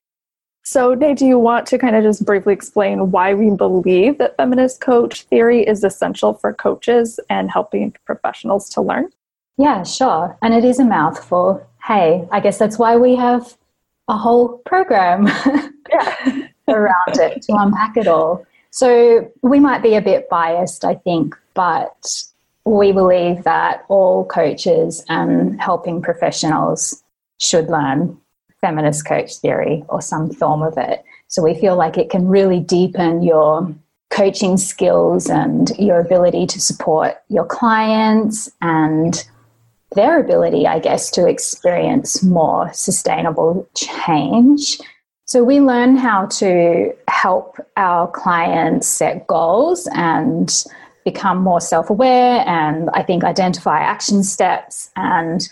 So, 0.65 0.95
Nay, 0.95 1.15
do 1.15 1.27
you 1.27 1.39
want 1.39 1.67
to 1.67 1.79
kind 1.79 1.97
of 1.97 2.05
just 2.05 2.25
briefly 2.25 2.53
explain 2.53 3.11
why 3.11 3.35
we 3.35 3.51
believe 3.51 4.19
that 4.19 4.37
feminist 4.37 4.81
coach 4.81 5.23
theory 5.23 5.67
is 5.67 5.83
essential 5.83 6.35
for 6.35 6.55
coaches 6.55 7.19
and 7.29 7.51
helping 7.51 7.95
professionals 8.07 8.69
to 8.71 8.81
learn? 8.81 9.11
Yeah, 9.59 9.83
sure. 9.83 10.37
And 10.43 10.55
it 10.55 10.65
is 10.65 10.79
a 10.79 10.85
mouthful. 10.85 11.67
Hey, 11.85 12.27
I 12.31 12.41
guess 12.41 12.59
that's 12.59 12.79
why 12.79 12.97
we 12.97 13.17
have 13.17 13.57
a 14.09 14.17
whole 14.17 14.59
program 14.59 15.27
yeah. 15.91 16.49
around 16.69 17.19
it 17.19 17.43
to 17.43 17.55
unpack 17.55 17.97
it 17.97 18.07
all. 18.07 18.45
So 18.71 19.31
we 19.43 19.61
might 19.61 19.83
be 19.83 19.95
a 19.95 20.01
bit 20.01 20.29
biased, 20.29 20.85
I 20.85 20.95
think, 20.95 21.37
but 21.55 22.25
we 22.65 22.93
believe 22.93 23.45
that 23.45 23.85
all 23.89 24.25
coaches 24.25 25.05
and 25.09 25.61
helping 25.61 26.01
professionals 26.01 27.03
should 27.39 27.69
learn 27.69 28.19
feminist 28.61 29.07
coach 29.07 29.37
theory 29.37 29.85
or 29.89 30.01
some 30.01 30.33
form 30.33 30.63
of 30.63 30.79
it. 30.79 31.05
So 31.27 31.43
we 31.43 31.55
feel 31.55 31.77
like 31.77 31.99
it 31.99 32.09
can 32.09 32.29
really 32.29 32.61
deepen 32.61 33.23
your 33.23 33.75
coaching 34.11 34.57
skills 34.57 35.29
and 35.29 35.71
your 35.79 35.99
ability 35.99 36.47
to 36.47 36.61
support 36.61 37.17
your 37.29 37.47
clients 37.47 38.51
and 38.61 39.27
their 39.95 40.21
ability, 40.21 40.67
I 40.67 40.79
guess, 40.79 41.11
to 41.13 41.27
experience 41.27 42.23
more 42.23 42.73
sustainable 42.73 43.69
change. 43.75 44.79
So 45.25 45.43
we 45.45 45.61
learn 45.61 45.97
how 45.97 46.27
to 46.27 46.93
help 47.09 47.57
our 47.77 48.11
clients 48.11 48.87
set 48.87 49.27
goals 49.27 49.89
and 49.95 50.53
become 51.05 51.39
more 51.39 51.61
self 51.61 51.91
aware 51.91 52.45
and 52.47 52.91
I 52.95 53.03
think 53.03 53.25
identify 53.25 53.81
action 53.81 54.23
steps 54.23 54.91
and 54.97 55.49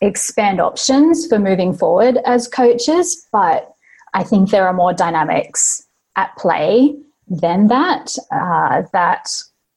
expand 0.00 0.60
options 0.60 1.26
for 1.26 1.38
moving 1.38 1.72
forward 1.74 2.18
as 2.24 2.48
coaches. 2.48 3.26
But 3.32 3.72
I 4.14 4.22
think 4.22 4.50
there 4.50 4.66
are 4.66 4.74
more 4.74 4.92
dynamics 4.92 5.86
at 6.16 6.36
play 6.36 6.94
than 7.28 7.68
that 7.68 8.14
uh, 8.30 8.82
that 8.92 9.30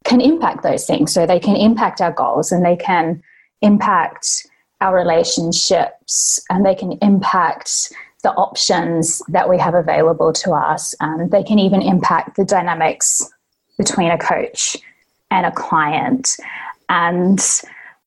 can 0.04 0.22
impact 0.22 0.64
those 0.64 0.86
things. 0.86 1.14
So 1.14 1.26
they 1.26 1.40
can 1.40 1.56
impact 1.56 2.02
our 2.02 2.12
goals 2.12 2.52
and 2.52 2.66
they 2.66 2.76
can 2.76 3.22
impact 3.66 4.48
our 4.82 4.96
relationships 4.96 6.40
and 6.50 6.66
they 6.66 6.76
can 6.76 6.94
impact 7.02 7.92
the 8.24 8.32
options 8.32 9.22
that 9.28 9.50
we 9.50 9.58
have 9.58 9.76
available 9.76 10.34
to 10.34 10.52
us. 10.52 10.96
And 11.00 11.32
they 11.32 11.44
can 11.44 11.60
even 11.60 11.82
impact 11.82 12.38
the 12.38 12.46
dynamics 12.46 13.22
between 13.78 14.12
a 14.12 14.18
coach 14.18 14.78
and 15.32 15.46
a 15.46 15.52
client. 15.52 16.38
And 16.90 17.40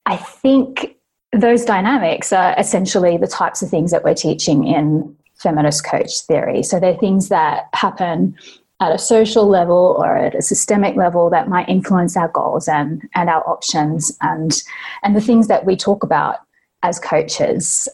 I 0.06 0.16
think 0.16 0.96
those 1.32 1.64
dynamics 1.64 2.32
are 2.32 2.54
essentially 2.58 3.16
the 3.16 3.26
types 3.26 3.62
of 3.62 3.70
things 3.70 3.90
that 3.90 4.02
we're 4.02 4.14
teaching 4.14 4.66
in 4.66 5.14
feminist 5.36 5.84
coach 5.84 6.20
theory. 6.22 6.62
So 6.62 6.80
they're 6.80 6.96
things 6.96 7.28
that 7.28 7.68
happen 7.74 8.36
at 8.80 8.94
a 8.94 8.98
social 8.98 9.46
level 9.46 9.96
or 9.98 10.16
at 10.16 10.34
a 10.34 10.42
systemic 10.42 10.96
level 10.96 11.30
that 11.30 11.48
might 11.48 11.68
influence 11.68 12.16
our 12.16 12.28
goals 12.28 12.68
and, 12.68 13.08
and 13.14 13.28
our 13.28 13.48
options 13.48 14.16
and, 14.20 14.62
and 15.02 15.16
the 15.16 15.20
things 15.20 15.48
that 15.48 15.64
we 15.64 15.76
talk 15.76 16.04
about 16.04 16.36
as 16.82 17.00
coaches. 17.00 17.88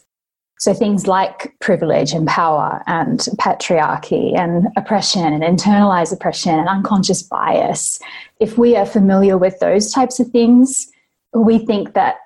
So 0.59 0.73
things 0.73 1.07
like 1.07 1.53
privilege 1.59 2.13
and 2.13 2.27
power 2.27 2.81
and 2.87 3.19
patriarchy 3.39 4.37
and 4.37 4.67
oppression 4.77 5.33
and 5.33 5.43
internalized 5.43 6.13
oppression 6.13 6.57
and 6.57 6.69
unconscious 6.69 7.23
bias. 7.23 7.99
If 8.39 8.57
we 8.57 8.75
are 8.75 8.85
familiar 8.85 9.37
with 9.37 9.59
those 9.59 9.91
types 9.91 10.19
of 10.19 10.29
things, 10.29 10.89
we 11.33 11.59
think 11.59 11.93
that 11.93 12.17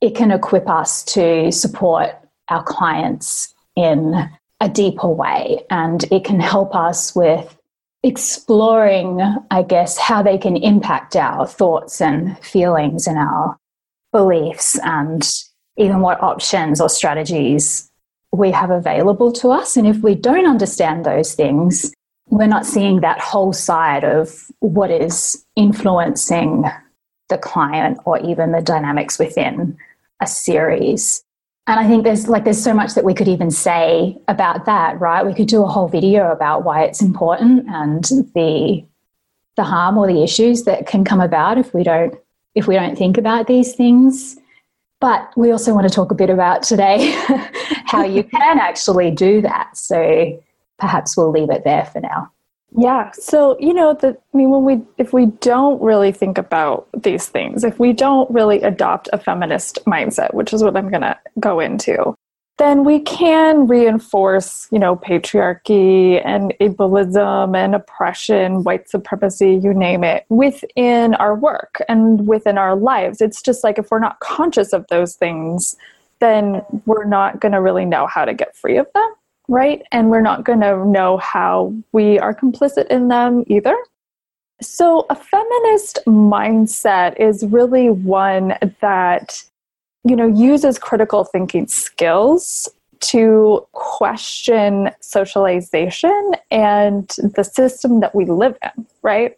it 0.00 0.14
can 0.14 0.30
equip 0.30 0.68
us 0.68 1.04
to 1.04 1.52
support 1.52 2.10
our 2.48 2.62
clients 2.64 3.54
in 3.76 4.30
a 4.60 4.68
deeper 4.68 5.08
way 5.08 5.64
and 5.70 6.04
it 6.10 6.24
can 6.24 6.40
help 6.40 6.74
us 6.74 7.14
with 7.14 7.56
exploring, 8.02 9.20
I 9.50 9.62
guess, 9.62 9.98
how 9.98 10.22
they 10.22 10.38
can 10.38 10.56
impact 10.56 11.16
our 11.16 11.46
thoughts 11.46 12.00
and 12.00 12.38
feelings 12.38 13.06
and 13.06 13.18
our 13.18 13.56
beliefs 14.12 14.78
and 14.82 15.28
even 15.76 16.00
what 16.00 16.22
options 16.22 16.80
or 16.80 16.88
strategies 16.88 17.90
we 18.32 18.50
have 18.50 18.70
available 18.70 19.32
to 19.32 19.50
us. 19.50 19.76
And 19.76 19.86
if 19.86 19.98
we 19.98 20.14
don't 20.14 20.46
understand 20.46 21.04
those 21.04 21.34
things, 21.34 21.92
we're 22.28 22.46
not 22.46 22.66
seeing 22.66 23.00
that 23.00 23.20
whole 23.20 23.52
side 23.52 24.04
of 24.04 24.50
what 24.60 24.90
is 24.90 25.44
influencing 25.54 26.64
the 27.28 27.38
client 27.38 27.98
or 28.04 28.18
even 28.20 28.52
the 28.52 28.62
dynamics 28.62 29.18
within 29.18 29.76
a 30.20 30.26
series. 30.26 31.22
And 31.68 31.80
I 31.80 31.88
think 31.88 32.04
there's 32.04 32.28
like 32.28 32.44
there's 32.44 32.62
so 32.62 32.72
much 32.72 32.94
that 32.94 33.04
we 33.04 33.12
could 33.12 33.28
even 33.28 33.50
say 33.50 34.16
about 34.28 34.66
that, 34.66 35.00
right? 35.00 35.26
We 35.26 35.34
could 35.34 35.48
do 35.48 35.64
a 35.64 35.66
whole 35.66 35.88
video 35.88 36.30
about 36.30 36.64
why 36.64 36.84
it's 36.84 37.02
important 37.02 37.66
and 37.68 38.04
the 38.34 38.84
the 39.56 39.64
harm 39.64 39.98
or 39.98 40.06
the 40.06 40.22
issues 40.22 40.64
that 40.64 40.86
can 40.86 41.04
come 41.04 41.20
about 41.20 41.58
if 41.58 41.74
we 41.74 41.82
don't 41.82 42.14
if 42.54 42.66
we 42.66 42.74
don't 42.74 42.96
think 42.96 43.18
about 43.18 43.46
these 43.46 43.74
things. 43.74 44.36
But 45.00 45.30
we 45.36 45.50
also 45.50 45.74
want 45.74 45.88
to 45.88 45.94
talk 45.94 46.10
a 46.10 46.14
bit 46.14 46.30
about 46.30 46.62
today 46.62 47.10
how 47.86 48.04
you 48.04 48.22
can 48.34 48.58
actually 48.58 49.10
do 49.10 49.42
that. 49.42 49.76
So 49.76 50.42
perhaps 50.78 51.16
we'll 51.16 51.30
leave 51.30 51.50
it 51.50 51.64
there 51.64 51.84
for 51.84 52.00
now. 52.00 52.30
Yeah. 52.74 53.10
So, 53.12 53.56
you 53.58 53.72
know, 53.72 53.94
the 53.94 54.08
I 54.08 54.36
mean 54.36 54.50
when 54.50 54.64
we 54.64 54.82
if 54.98 55.12
we 55.12 55.26
don't 55.26 55.80
really 55.80 56.12
think 56.12 56.36
about 56.36 56.88
these 56.94 57.26
things, 57.26 57.64
if 57.64 57.78
we 57.78 57.92
don't 57.92 58.30
really 58.30 58.62
adopt 58.62 59.08
a 59.12 59.18
feminist 59.18 59.78
mindset, 59.86 60.34
which 60.34 60.52
is 60.52 60.62
what 60.62 60.76
I'm 60.76 60.90
going 60.90 61.02
to 61.02 61.18
go 61.38 61.60
into, 61.60 62.14
then 62.58 62.84
we 62.84 63.00
can 63.00 63.66
reinforce, 63.66 64.66
you 64.70 64.78
know, 64.78 64.96
patriarchy 64.96 66.20
and 66.24 66.54
ableism 66.60 67.56
and 67.56 67.74
oppression, 67.74 68.62
white 68.62 68.88
supremacy, 68.88 69.54
you 69.62 69.72
name 69.72 70.02
it, 70.02 70.24
within 70.28 71.14
our 71.14 71.34
work 71.34 71.80
and 71.88 72.26
within 72.26 72.58
our 72.58 72.74
lives. 72.74 73.20
It's 73.20 73.42
just 73.42 73.62
like 73.62 73.78
if 73.78 73.90
we're 73.90 73.98
not 73.98 74.20
conscious 74.20 74.72
of 74.72 74.86
those 74.88 75.14
things, 75.14 75.76
then 76.18 76.62
we're 76.86 77.04
not 77.04 77.40
going 77.40 77.52
to 77.52 77.60
really 77.60 77.84
know 77.84 78.06
how 78.06 78.24
to 78.24 78.34
get 78.34 78.56
free 78.56 78.78
of 78.78 78.86
them 78.94 79.14
right? 79.48 79.82
And 79.92 80.10
we're 80.10 80.20
not 80.20 80.44
going 80.44 80.60
to 80.60 80.84
know 80.84 81.18
how 81.18 81.74
we 81.92 82.18
are 82.18 82.34
complicit 82.34 82.86
in 82.88 83.08
them 83.08 83.44
either. 83.46 83.76
So, 84.62 85.04
a 85.10 85.14
feminist 85.14 85.98
mindset 86.06 87.20
is 87.20 87.44
really 87.44 87.90
one 87.90 88.54
that, 88.80 89.42
you 90.04 90.16
know, 90.16 90.26
uses 90.26 90.78
critical 90.78 91.24
thinking 91.24 91.66
skills 91.66 92.66
to 93.00 93.66
question 93.72 94.90
socialization 95.00 96.32
and 96.50 97.06
the 97.34 97.42
system 97.42 98.00
that 98.00 98.14
we 98.14 98.24
live 98.24 98.56
in, 98.62 98.86
right? 99.02 99.36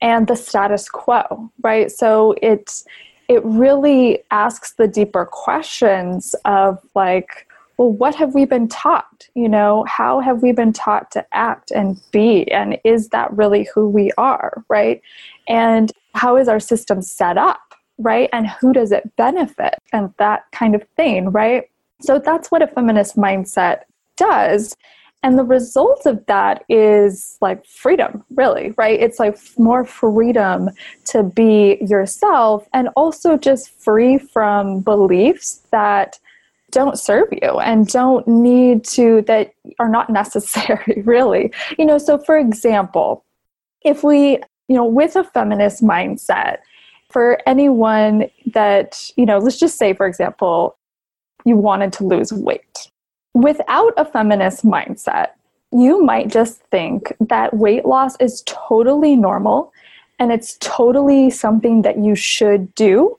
And 0.00 0.26
the 0.26 0.36
status 0.36 0.88
quo, 0.88 1.52
right? 1.62 1.92
So, 1.92 2.34
it's 2.40 2.86
it 3.28 3.44
really 3.44 4.22
asks 4.30 4.74
the 4.74 4.86
deeper 4.86 5.26
questions 5.26 6.34
of 6.44 6.78
like 6.94 7.45
well, 7.78 7.92
what 7.92 8.14
have 8.14 8.34
we 8.34 8.44
been 8.44 8.68
taught? 8.68 9.28
You 9.34 9.48
know, 9.48 9.84
how 9.86 10.20
have 10.20 10.42
we 10.42 10.52
been 10.52 10.72
taught 10.72 11.10
to 11.12 11.26
act 11.32 11.70
and 11.70 12.00
be? 12.10 12.50
And 12.50 12.78
is 12.84 13.08
that 13.10 13.36
really 13.36 13.68
who 13.74 13.88
we 13.88 14.10
are, 14.16 14.64
right? 14.68 15.02
And 15.48 15.92
how 16.14 16.36
is 16.36 16.48
our 16.48 16.60
system 16.60 17.02
set 17.02 17.36
up, 17.36 17.74
right? 17.98 18.30
And 18.32 18.48
who 18.48 18.72
does 18.72 18.92
it 18.92 19.14
benefit? 19.16 19.74
And 19.92 20.12
that 20.18 20.44
kind 20.52 20.74
of 20.74 20.82
thing, 20.96 21.30
right? 21.30 21.68
So 22.00 22.18
that's 22.18 22.50
what 22.50 22.62
a 22.62 22.66
feminist 22.66 23.16
mindset 23.16 23.82
does. 24.16 24.74
And 25.22 25.38
the 25.38 25.44
result 25.44 26.06
of 26.06 26.24
that 26.26 26.64
is 26.68 27.36
like 27.40 27.66
freedom, 27.66 28.24
really, 28.34 28.72
right? 28.76 29.00
It's 29.00 29.18
like 29.18 29.38
more 29.58 29.84
freedom 29.84 30.70
to 31.06 31.22
be 31.24 31.78
yourself 31.80 32.68
and 32.72 32.88
also 32.96 33.36
just 33.36 33.70
free 33.70 34.18
from 34.18 34.80
beliefs 34.80 35.62
that 35.72 36.18
don't 36.72 36.98
serve 36.98 37.28
you 37.30 37.58
and 37.60 37.86
don't 37.88 38.26
need 38.26 38.84
to 38.84 39.22
that 39.22 39.52
are 39.78 39.88
not 39.88 40.10
necessary 40.20 41.02
really 41.04 41.52
you 41.78 41.84
know 41.84 41.98
so 41.98 42.18
for 42.18 42.36
example 42.36 43.24
if 43.82 44.02
we 44.02 44.40
you 44.68 44.76
know, 44.76 44.84
with 44.84 45.16
a 45.16 45.24
feminist 45.24 45.82
mindset, 45.82 46.58
for 47.10 47.38
anyone 47.46 48.28
that, 48.46 49.10
you 49.16 49.24
know, 49.24 49.38
let's 49.38 49.58
just 49.58 49.78
say, 49.78 49.94
for 49.94 50.06
example, 50.06 50.76
you 51.44 51.56
wanted 51.56 51.92
to 51.94 52.04
lose 52.04 52.32
weight. 52.32 52.90
Without 53.32 53.92
a 53.96 54.04
feminist 54.04 54.64
mindset, 54.64 55.28
you 55.72 56.02
might 56.02 56.28
just 56.28 56.60
think 56.70 57.12
that 57.20 57.54
weight 57.54 57.84
loss 57.84 58.16
is 58.18 58.42
totally 58.46 59.14
normal 59.14 59.72
and 60.18 60.32
it's 60.32 60.56
totally 60.58 61.30
something 61.30 61.82
that 61.82 61.98
you 61.98 62.14
should 62.14 62.74
do 62.74 63.16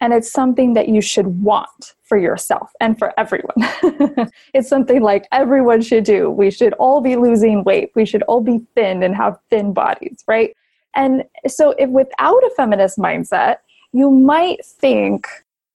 and 0.00 0.12
it's 0.12 0.30
something 0.30 0.74
that 0.74 0.88
you 0.88 1.00
should 1.00 1.42
want 1.42 1.94
for 2.02 2.16
yourself 2.16 2.72
and 2.80 2.98
for 2.98 3.12
everyone. 3.18 3.54
it's 4.54 4.68
something 4.68 5.02
like 5.02 5.28
everyone 5.32 5.82
should 5.82 6.04
do. 6.04 6.30
We 6.30 6.50
should 6.50 6.72
all 6.74 7.00
be 7.00 7.16
losing 7.16 7.64
weight. 7.64 7.92
We 7.94 8.06
should 8.06 8.22
all 8.22 8.40
be 8.40 8.60
thin 8.74 9.02
and 9.02 9.14
have 9.14 9.38
thin 9.50 9.72
bodies, 9.72 10.24
right? 10.26 10.56
And 10.94 11.24
so 11.46 11.72
if 11.78 11.90
without 11.90 12.42
a 12.42 12.50
feminist 12.56 12.98
mindset, 12.98 13.58
you 13.92 14.10
might 14.10 14.64
think 14.64 15.26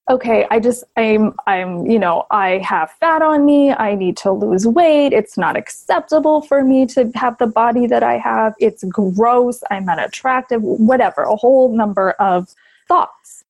okay 0.09 0.45
i 0.51 0.59
just 0.59 0.83
i'm 0.97 1.33
i'm 1.47 1.85
you 1.87 1.97
know 1.97 2.25
i 2.29 2.59
have 2.59 2.91
fat 2.99 3.23
on 3.23 3.43
me 3.43 3.71
i 3.71 3.95
need 3.95 4.15
to 4.15 4.31
lose 4.31 4.67
weight 4.67 5.13
it's 5.13 5.35
not 5.35 5.57
acceptable 5.57 6.41
for 6.43 6.63
me 6.63 6.85
to 6.85 7.11
have 7.15 7.35
the 7.39 7.47
body 7.47 7.87
that 7.87 8.03
i 8.03 8.15
have 8.15 8.53
it's 8.59 8.83
gross 8.83 9.63
i'm 9.71 9.89
unattractive 9.89 10.61
whatever 10.61 11.23
a 11.23 11.35
whole 11.35 11.75
number 11.75 12.11
of 12.11 12.53
thoughts 12.87 13.44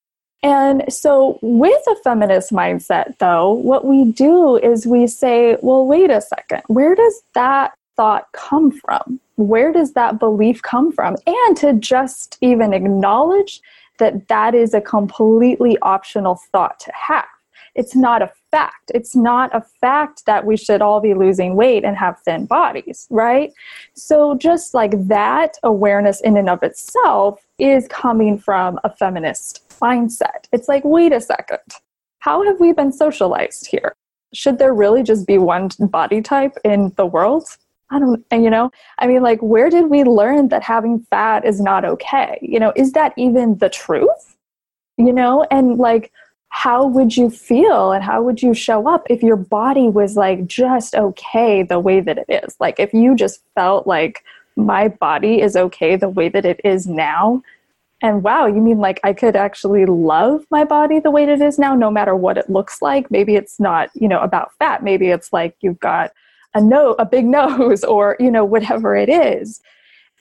and 0.45 0.83
so 0.87 1.39
with 1.41 1.81
a 1.87 1.95
feminist 2.03 2.51
mindset 2.51 3.17
though 3.17 3.51
what 3.51 3.85
we 3.85 4.11
do 4.11 4.57
is 4.57 4.85
we 4.85 5.07
say 5.07 5.57
well 5.61 5.85
wait 5.85 6.09
a 6.09 6.21
second 6.21 6.61
where 6.67 6.95
does 6.95 7.21
that 7.33 7.73
thought 7.97 8.31
come 8.33 8.71
from 8.71 9.19
where 9.35 9.73
does 9.73 9.93
that 9.93 10.19
belief 10.19 10.61
come 10.61 10.91
from 10.91 11.15
and 11.25 11.57
to 11.57 11.73
just 11.73 12.37
even 12.41 12.73
acknowledge 12.73 13.61
that 13.97 14.27
that 14.27 14.55
is 14.55 14.73
a 14.73 14.81
completely 14.81 15.77
optional 15.81 16.39
thought 16.51 16.79
to 16.81 16.91
have. 16.93 17.25
It's 17.75 17.95
not 17.95 18.21
a 18.21 18.31
fact. 18.51 18.91
It's 18.93 19.15
not 19.15 19.53
a 19.53 19.61
fact 19.81 20.25
that 20.25 20.45
we 20.45 20.55
should 20.55 20.81
all 20.81 21.01
be 21.01 21.13
losing 21.13 21.55
weight 21.55 21.83
and 21.83 21.97
have 21.97 22.19
thin 22.21 22.45
bodies, 22.45 23.05
right? 23.09 23.51
So, 23.95 24.35
just 24.35 24.73
like 24.73 25.07
that 25.07 25.57
awareness 25.61 26.21
in 26.21 26.37
and 26.37 26.49
of 26.49 26.63
itself 26.63 27.45
is 27.59 27.85
coming 27.89 28.37
from 28.37 28.79
a 28.85 28.89
feminist 28.89 29.64
mindset. 29.79 30.47
It's 30.51 30.67
like, 30.67 30.83
wait 30.83 31.11
a 31.11 31.21
second, 31.21 31.59
how 32.19 32.43
have 32.43 32.59
we 32.59 32.73
been 32.73 32.91
socialized 32.91 33.67
here? 33.67 33.95
Should 34.33 34.57
there 34.57 34.73
really 34.73 35.03
just 35.03 35.27
be 35.27 35.37
one 35.37 35.69
body 35.79 36.21
type 36.21 36.57
in 36.63 36.91
the 36.97 37.05
world? 37.05 37.45
I 37.91 37.99
don't, 37.99 38.25
and 38.31 38.43
you 38.43 38.49
know, 38.49 38.71
I 38.97 39.07
mean, 39.07 39.21
like, 39.21 39.39
where 39.41 39.69
did 39.69 39.89
we 39.89 40.03
learn 40.03 40.49
that 40.49 40.63
having 40.63 40.99
fat 41.11 41.45
is 41.45 41.61
not 41.61 41.85
okay? 41.85 42.39
You 42.41 42.59
know, 42.59 42.73
is 42.75 42.93
that 42.93 43.13
even 43.15 43.57
the 43.59 43.69
truth? 43.69 44.35
You 44.97 45.13
know, 45.13 45.45
and 45.51 45.77
like, 45.77 46.11
how 46.49 46.87
would 46.87 47.15
you 47.15 47.29
feel 47.29 47.91
and 47.91 48.03
how 48.03 48.23
would 48.23 48.41
you 48.41 48.53
show 48.53 48.87
up 48.87 49.05
if 49.09 49.21
your 49.21 49.35
body 49.35 49.89
was 49.89 50.15
like 50.15 50.47
just 50.47 50.95
okay 50.95 51.63
the 51.63 51.79
way 51.79 51.99
that 51.99 52.17
it 52.17 52.43
is? 52.43 52.55
Like, 52.59 52.79
if 52.79 52.93
you 52.93 53.15
just 53.15 53.41
felt 53.55 53.85
like 53.85 54.23
my 54.55 54.87
body 54.87 55.41
is 55.41 55.55
okay 55.55 55.95
the 55.95 56.09
way 56.09 56.29
that 56.29 56.45
it 56.45 56.61
is 56.63 56.87
now, 56.87 57.43
and 58.05 58.23
wow, 58.23 58.45
you 58.45 58.61
mean 58.61 58.77
like 58.77 58.99
I 59.03 59.13
could 59.13 59.35
actually 59.35 59.85
love 59.85 60.45
my 60.51 60.63
body 60.63 60.99
the 60.99 61.09
way 61.09 61.23
it 61.23 61.41
is 61.41 61.57
now, 61.57 61.73
no 61.73 61.89
matter 61.89 62.15
what 62.15 62.37
it 62.37 62.49
looks 62.49 62.79
like? 62.79 63.09
Maybe 63.09 63.35
it's 63.35 63.59
not, 63.59 63.89
you 63.95 64.07
know, 64.07 64.19
about 64.19 64.51
fat. 64.59 64.83
Maybe 64.83 65.07
it's 65.07 65.33
like 65.33 65.55
you've 65.61 65.79
got 65.79 66.11
a 66.55 66.61
no 66.61 66.95
a 66.97 67.05
big 67.05 67.25
nose 67.39 67.83
or 67.83 68.15
you 68.19 68.31
know 68.31 68.45
whatever 68.45 68.95
it 68.95 69.09
is 69.09 69.61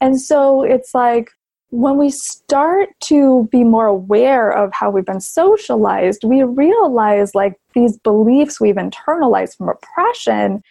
and 0.00 0.20
so 0.20 0.62
it's 0.62 0.94
like 0.94 1.30
when 1.70 1.96
we 1.96 2.10
start 2.10 2.88
to 3.00 3.48
be 3.50 3.64
more 3.64 3.86
aware 3.86 4.50
of 4.50 4.72
how 4.72 4.90
we've 4.90 5.06
been 5.06 5.20
socialized 5.20 6.24
we 6.24 6.42
realize 6.42 7.34
like 7.34 7.54
these 7.74 7.96
beliefs 7.98 8.60
we've 8.60 8.76
internalized 8.76 9.56
from 9.56 9.68
oppression 9.68 10.62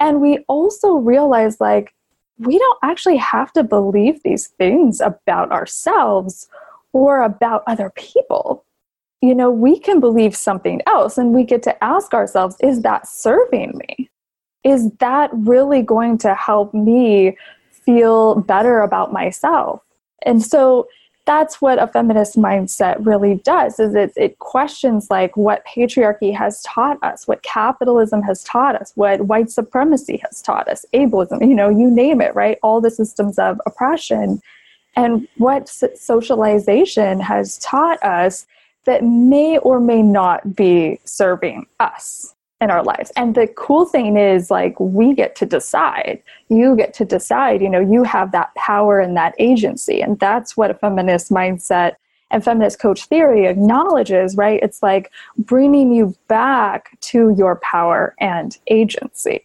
and 0.00 0.20
we 0.20 0.38
also 0.48 0.94
realize 0.94 1.60
like 1.60 1.92
we 2.38 2.58
don't 2.58 2.78
actually 2.82 3.16
have 3.16 3.52
to 3.52 3.64
believe 3.64 4.22
these 4.22 4.48
things 4.48 5.00
about 5.00 5.50
ourselves 5.50 6.48
or 6.92 7.22
about 7.22 7.62
other 7.66 7.90
people 7.96 8.64
you 9.20 9.34
know 9.34 9.50
we 9.50 9.78
can 9.78 10.00
believe 10.00 10.36
something 10.36 10.80
else 10.86 11.18
and 11.18 11.34
we 11.34 11.44
get 11.44 11.62
to 11.62 11.84
ask 11.84 12.14
ourselves 12.14 12.56
is 12.60 12.82
that 12.82 13.08
serving 13.08 13.76
me 13.76 14.08
is 14.64 14.90
that 14.98 15.30
really 15.32 15.82
going 15.82 16.18
to 16.18 16.34
help 16.34 16.74
me 16.74 17.36
feel 17.70 18.36
better 18.42 18.80
about 18.80 19.12
myself? 19.12 19.80
And 20.22 20.44
so 20.44 20.88
that's 21.28 21.60
what 21.60 21.78
a 21.78 21.86
feminist 21.86 22.36
mindset 22.36 22.96
really 23.04 23.34
does 23.44 23.78
is 23.78 23.94
it, 23.94 24.14
it 24.16 24.38
questions 24.38 25.08
like 25.10 25.36
what 25.36 25.62
patriarchy 25.66 26.34
has 26.34 26.62
taught 26.62 26.98
us 27.02 27.28
what 27.28 27.42
capitalism 27.42 28.22
has 28.22 28.42
taught 28.44 28.74
us 28.74 28.92
what 28.94 29.20
white 29.22 29.50
supremacy 29.50 30.22
has 30.24 30.40
taught 30.40 30.66
us 30.68 30.86
ableism 30.94 31.46
you 31.46 31.54
know 31.54 31.68
you 31.68 31.90
name 31.90 32.22
it 32.22 32.34
right? 32.38 32.58
All 32.62 32.80
the 32.80 32.90
systems 32.90 33.38
of 33.38 33.60
oppression. 33.66 34.40
And 34.94 35.28
what 35.36 35.68
socialization 35.68 37.20
has 37.20 37.58
taught 37.58 38.02
us 38.02 38.46
that 38.84 39.04
may 39.04 39.58
or 39.58 39.80
may 39.80 40.02
not 40.02 40.56
be 40.56 40.98
serving 41.04 41.66
us 41.78 42.34
in 42.60 42.70
our 42.70 42.82
lives. 42.82 43.12
And 43.16 43.34
the 43.34 43.46
cool 43.56 43.84
thing 43.84 44.16
is, 44.16 44.50
like, 44.50 44.78
we 44.80 45.14
get 45.14 45.36
to 45.36 45.46
decide. 45.46 46.22
You 46.48 46.76
get 46.76 46.92
to 46.94 47.04
decide, 47.04 47.62
you 47.62 47.68
know, 47.68 47.80
you 47.80 48.02
have 48.02 48.32
that 48.32 48.54
power 48.56 49.00
and 49.00 49.16
that 49.16 49.34
agency. 49.38 50.00
And 50.00 50.18
that's 50.18 50.56
what 50.56 50.70
a 50.70 50.74
feminist 50.74 51.30
mindset 51.30 51.94
and 52.30 52.44
feminist 52.44 52.78
coach 52.78 53.04
theory 53.06 53.46
acknowledges, 53.46 54.36
right? 54.36 54.60
It's 54.62 54.82
like 54.82 55.10
bringing 55.36 55.92
you 55.92 56.14
back 56.26 56.98
to 57.02 57.34
your 57.36 57.56
power 57.56 58.14
and 58.20 58.56
agency. 58.66 59.40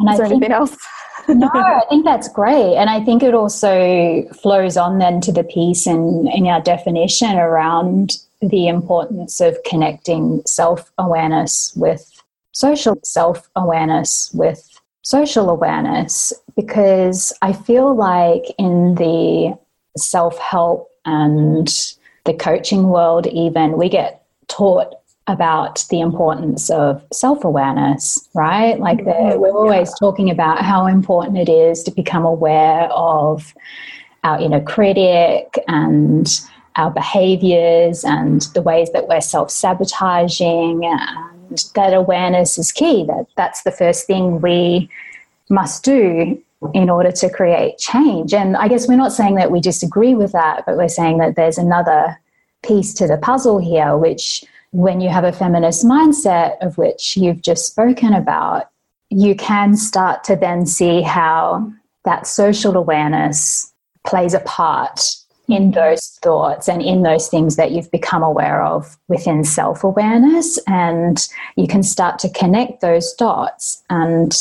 And 0.00 0.08
is 0.08 0.14
I 0.14 0.16
there 0.16 0.28
think, 0.28 0.44
anything 0.44 0.52
else? 0.52 0.76
no, 1.28 1.48
I 1.52 1.82
think 1.88 2.04
that's 2.04 2.28
great. 2.28 2.74
And 2.76 2.90
I 2.90 3.02
think 3.04 3.22
it 3.22 3.34
also 3.34 4.24
flows 4.42 4.76
on 4.76 4.98
then 4.98 5.20
to 5.22 5.32
the 5.32 5.44
piece 5.44 5.86
in, 5.86 6.28
in 6.32 6.46
our 6.46 6.60
definition 6.60 7.36
around 7.36 8.16
the 8.40 8.68
importance 8.68 9.40
of 9.40 9.56
connecting 9.64 10.42
self 10.46 10.92
awareness 10.98 11.72
with 11.76 12.15
social 12.56 12.98
self 13.02 13.50
awareness 13.54 14.30
with 14.32 14.80
social 15.02 15.50
awareness 15.50 16.32
because 16.56 17.30
I 17.42 17.52
feel 17.52 17.94
like 17.94 18.44
in 18.58 18.94
the 18.94 19.58
self 19.98 20.38
help 20.38 20.90
and 21.04 21.68
the 22.24 22.32
coaching 22.32 22.84
world, 22.88 23.26
even, 23.26 23.76
we 23.76 23.90
get 23.90 24.24
taught 24.48 24.94
about 25.26 25.84
the 25.90 26.00
importance 26.00 26.70
of 26.70 27.04
self 27.12 27.44
awareness, 27.44 28.26
right? 28.34 28.80
Like 28.80 29.00
mm-hmm. 29.00 29.38
we're 29.38 29.52
always 29.52 29.92
talking 29.98 30.30
about 30.30 30.62
how 30.62 30.86
important 30.86 31.36
it 31.36 31.50
is 31.50 31.82
to 31.82 31.90
become 31.90 32.24
aware 32.24 32.88
of 32.90 33.54
our 34.24 34.40
inner 34.40 34.62
critic 34.62 35.58
and 35.68 36.26
our 36.76 36.90
behaviors 36.90 38.02
and 38.02 38.42
the 38.54 38.62
ways 38.62 38.90
that 38.92 39.08
we're 39.08 39.20
self 39.20 39.50
sabotaging 39.50 40.86
that 41.74 41.94
awareness 41.94 42.58
is 42.58 42.72
key. 42.72 43.04
That 43.04 43.26
that's 43.36 43.62
the 43.62 43.70
first 43.70 44.06
thing 44.06 44.40
we 44.40 44.88
must 45.48 45.84
do 45.84 46.42
in 46.74 46.90
order 46.90 47.12
to 47.12 47.30
create 47.30 47.78
change. 47.78 48.32
And 48.32 48.56
I 48.56 48.68
guess 48.68 48.88
we're 48.88 48.96
not 48.96 49.12
saying 49.12 49.36
that 49.36 49.50
we 49.50 49.60
disagree 49.60 50.14
with 50.14 50.32
that, 50.32 50.64
but 50.66 50.76
we're 50.76 50.88
saying 50.88 51.18
that 51.18 51.36
there's 51.36 51.58
another 51.58 52.18
piece 52.62 52.94
to 52.94 53.06
the 53.06 53.18
puzzle 53.18 53.58
here, 53.58 53.96
which 53.96 54.44
when 54.72 55.00
you 55.00 55.08
have 55.08 55.24
a 55.24 55.32
feminist 55.32 55.84
mindset 55.84 56.56
of 56.60 56.76
which 56.78 57.16
you've 57.16 57.42
just 57.42 57.66
spoken 57.66 58.12
about, 58.12 58.70
you 59.10 59.34
can 59.36 59.76
start 59.76 60.24
to 60.24 60.36
then 60.36 60.66
see 60.66 61.02
how 61.02 61.72
that 62.04 62.26
social 62.26 62.76
awareness 62.76 63.72
plays 64.04 64.34
a 64.34 64.40
part 64.40 65.16
in 65.48 65.70
those 65.72 66.18
thoughts 66.22 66.68
and 66.68 66.82
in 66.82 67.02
those 67.02 67.28
things 67.28 67.56
that 67.56 67.70
you've 67.70 67.90
become 67.90 68.22
aware 68.22 68.62
of 68.62 68.96
within 69.08 69.44
self 69.44 69.84
awareness. 69.84 70.58
And 70.66 71.26
you 71.56 71.66
can 71.66 71.82
start 71.82 72.18
to 72.20 72.30
connect 72.30 72.80
those 72.80 73.12
dots 73.14 73.82
and 73.90 74.34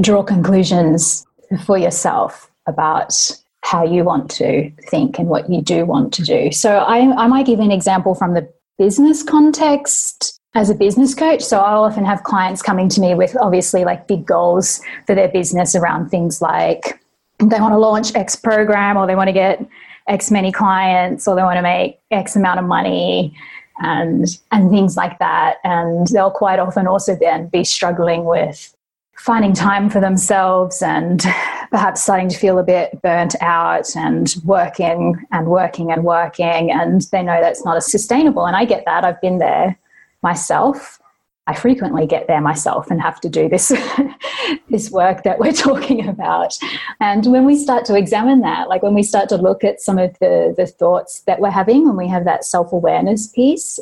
draw 0.00 0.22
conclusions 0.22 1.26
for 1.64 1.78
yourself 1.78 2.50
about 2.66 3.14
how 3.62 3.84
you 3.84 4.04
want 4.04 4.30
to 4.30 4.70
think 4.88 5.18
and 5.18 5.28
what 5.28 5.50
you 5.50 5.62
do 5.62 5.86
want 5.86 6.12
to 6.14 6.22
do. 6.22 6.52
So, 6.52 6.78
I, 6.78 6.98
I 7.16 7.26
might 7.26 7.46
give 7.46 7.60
an 7.60 7.70
example 7.70 8.14
from 8.14 8.34
the 8.34 8.48
business 8.78 9.22
context 9.22 10.40
as 10.54 10.70
a 10.70 10.74
business 10.74 11.14
coach. 11.14 11.42
So 11.42 11.58
I'll 11.58 11.84
often 11.84 12.04
have 12.04 12.22
clients 12.22 12.62
coming 12.62 12.88
to 12.90 13.00
me 13.00 13.14
with 13.14 13.36
obviously 13.40 13.84
like 13.84 14.06
big 14.06 14.24
goals 14.24 14.80
for 15.06 15.14
their 15.14 15.28
business 15.28 15.74
around 15.74 16.10
things 16.10 16.40
like 16.40 17.00
they 17.38 17.60
want 17.60 17.72
to 17.72 17.78
launch 17.78 18.14
X 18.14 18.36
program 18.36 18.96
or 18.96 19.06
they 19.06 19.16
want 19.16 19.28
to 19.28 19.32
get 19.32 19.66
X 20.08 20.30
many 20.30 20.52
clients 20.52 21.26
or 21.26 21.34
they 21.34 21.42
want 21.42 21.56
to 21.56 21.62
make 21.62 21.98
X 22.10 22.36
amount 22.36 22.58
of 22.58 22.66
money 22.66 23.34
and 23.78 24.38
and 24.52 24.70
things 24.70 24.96
like 24.96 25.18
that. 25.18 25.56
And 25.64 26.06
they'll 26.08 26.30
quite 26.30 26.58
often 26.58 26.86
also 26.86 27.16
then 27.16 27.48
be 27.48 27.64
struggling 27.64 28.24
with 28.24 28.74
finding 29.16 29.54
time 29.54 29.88
for 29.88 30.00
themselves 30.00 30.82
and 30.82 31.22
perhaps 31.70 32.02
starting 32.02 32.28
to 32.28 32.36
feel 32.36 32.58
a 32.58 32.62
bit 32.62 33.00
burnt 33.02 33.34
out 33.40 33.96
and 33.96 34.34
working 34.44 35.16
and 35.32 35.46
working 35.46 35.90
and 35.90 36.04
working 36.04 36.70
and 36.70 37.02
they 37.12 37.22
know 37.22 37.40
that's 37.40 37.64
not 37.64 37.76
as 37.76 37.90
sustainable 37.90 38.44
and 38.44 38.56
i 38.56 38.64
get 38.64 38.84
that 38.84 39.04
i've 39.04 39.20
been 39.20 39.38
there 39.38 39.78
myself 40.22 40.98
i 41.46 41.54
frequently 41.54 42.06
get 42.06 42.26
there 42.26 42.40
myself 42.40 42.90
and 42.90 43.00
have 43.00 43.20
to 43.20 43.28
do 43.28 43.48
this 43.48 43.68
this 44.70 44.90
work 44.90 45.22
that 45.22 45.38
we're 45.38 45.52
talking 45.68 46.06
about. 46.08 46.56
And 47.00 47.26
when 47.26 47.44
we 47.44 47.56
start 47.56 47.84
to 47.86 47.96
examine 47.96 48.40
that 48.40 48.68
like 48.68 48.82
when 48.82 48.94
we 48.94 49.02
start 49.02 49.28
to 49.30 49.36
look 49.36 49.64
at 49.64 49.80
some 49.80 49.98
of 49.98 50.18
the 50.20 50.54
the 50.56 50.66
thoughts 50.66 51.20
that 51.26 51.40
we're 51.40 51.50
having 51.50 51.86
when 51.86 51.96
we 51.96 52.08
have 52.08 52.24
that 52.24 52.44
self-awareness 52.44 53.28
piece 53.28 53.78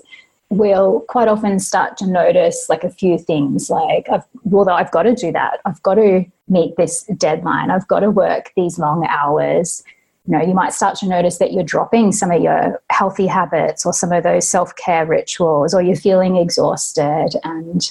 we'll 0.51 1.01
quite 1.09 1.29
often 1.29 1.59
start 1.59 1.97
to 1.97 2.07
notice 2.07 2.67
like 2.69 2.85
a 2.85 2.91
few 2.91 3.19
things 3.19 3.71
like 3.71 4.07
I've, 4.11 4.25
well 4.45 4.69
i've 4.69 4.91
got 4.91 5.05
to 5.05 5.15
do 5.15 5.33
that. 5.33 5.61
I've 5.65 5.83
got 5.83 5.95
to 5.95 6.25
meet 6.49 6.77
this 6.77 7.05
deadline. 7.17 7.71
I've 7.71 7.89
got 7.89 8.01
to 8.01 8.11
work 8.11 8.53
these 8.57 8.79
long 8.79 9.07
hours 9.09 9.83
you 10.27 10.33
know 10.33 10.43
you 10.43 10.55
might 10.55 10.73
start 10.73 10.97
to 10.97 11.07
notice 11.07 11.39
that 11.39 11.53
you're 11.53 11.65
dropping 11.65 12.13
some 12.13 12.31
of 12.31 12.43
your 12.43 12.81
healthy 12.91 13.27
habits 13.27 13.85
or 13.85 13.93
some 13.93 14.13
of 14.13 14.23
those 14.23 14.49
self-care 14.49 15.07
rituals 15.07 15.75
or 15.75 15.83
you're 15.83 15.97
feeling 15.97 16.37
exhausted 16.37 17.31
and 17.45 17.91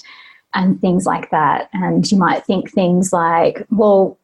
and 0.54 0.82
things 0.82 1.06
like 1.06 1.30
that 1.32 1.70
and 1.74 2.12
you 2.12 2.18
might 2.18 2.46
think 2.46 2.72
things 2.72 3.12
like 3.14 3.66
well 3.72 4.18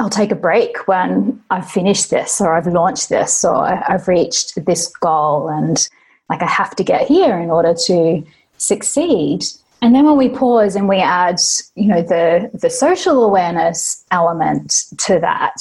I'll 0.00 0.10
take 0.10 0.30
a 0.30 0.36
break 0.36 0.86
when 0.86 1.42
I've 1.50 1.68
finished 1.68 2.10
this 2.10 2.40
or 2.40 2.54
I've 2.54 2.68
launched 2.68 3.08
this 3.08 3.44
or 3.44 3.64
I've 3.90 4.06
reached 4.06 4.64
this 4.64 4.86
goal 4.86 5.48
and 5.48 5.88
like 6.30 6.40
I 6.40 6.46
have 6.46 6.76
to 6.76 6.84
get 6.84 7.08
here 7.08 7.36
in 7.38 7.50
order 7.50 7.74
to 7.86 8.24
succeed. 8.58 9.44
And 9.82 9.94
then 9.94 10.04
when 10.04 10.16
we 10.16 10.28
pause 10.28 10.76
and 10.76 10.88
we 10.88 10.98
add, 10.98 11.40
you 11.74 11.86
know, 11.86 12.02
the 12.02 12.50
the 12.54 12.70
social 12.70 13.24
awareness 13.24 14.04
element 14.10 14.84
to 14.98 15.18
that, 15.20 15.54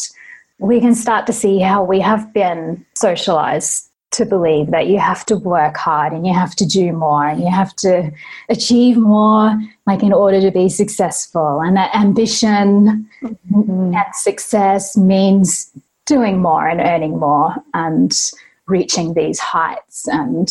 we 0.60 0.80
can 0.80 0.96
start 0.96 1.28
to 1.28 1.34
see 1.34 1.60
how 1.60 1.84
we 1.84 2.00
have 2.00 2.34
been 2.34 2.86
socialized 2.96 3.90
to 4.12 4.26
believe 4.26 4.72
that 4.72 4.88
you 4.88 4.98
have 4.98 5.26
to 5.26 5.36
work 5.36 5.76
hard 5.78 6.14
and 6.14 6.26
you 6.26 6.34
have 6.34 6.56
to 6.56 6.66
do 6.66 6.94
more 6.94 7.28
and 7.28 7.42
you 7.42 7.52
have 7.52 7.76
to 7.76 8.10
achieve 8.50 8.98
more 8.98 9.56
like 9.86 10.02
in 10.02 10.14
order 10.14 10.40
to 10.40 10.50
be 10.50 10.70
successful 10.70 11.60
and 11.62 11.76
that 11.76 11.94
ambition 11.94 13.08
mm-hmm. 13.22 13.94
and 13.94 14.16
success 14.16 14.96
means 14.96 15.72
doing 16.06 16.42
more 16.42 16.68
and 16.68 16.80
earning 16.80 17.20
more 17.20 17.54
and 17.74 18.32
reaching 18.66 19.14
these 19.14 19.40
heights. 19.40 20.08
And 20.08 20.50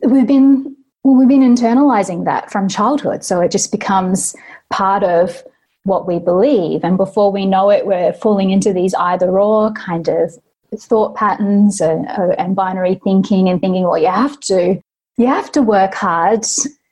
we've 0.00 0.26
been 0.26 0.76
well, 1.02 1.16
we've 1.16 1.28
been 1.28 1.40
internalizing 1.40 2.24
that 2.24 2.50
from 2.50 2.68
childhood. 2.68 3.24
So 3.24 3.40
it 3.40 3.50
just 3.50 3.70
becomes 3.70 4.34
part 4.70 5.02
of 5.02 5.42
what 5.84 6.06
we 6.06 6.18
believe. 6.18 6.82
And 6.82 6.96
before 6.96 7.30
we 7.30 7.46
know 7.46 7.70
it, 7.70 7.86
we're 7.86 8.12
falling 8.12 8.50
into 8.50 8.72
these 8.72 8.94
either 8.94 9.38
or 9.38 9.72
kind 9.72 10.08
of 10.08 10.36
thought 10.76 11.14
patterns 11.14 11.80
and, 11.80 12.06
and 12.38 12.56
binary 12.56 12.96
thinking 13.04 13.48
and 13.48 13.60
thinking, 13.60 13.84
well, 13.84 13.98
you 13.98 14.08
have 14.08 14.40
to, 14.40 14.80
you 15.16 15.26
have 15.26 15.52
to 15.52 15.62
work 15.62 15.94
hard 15.94 16.44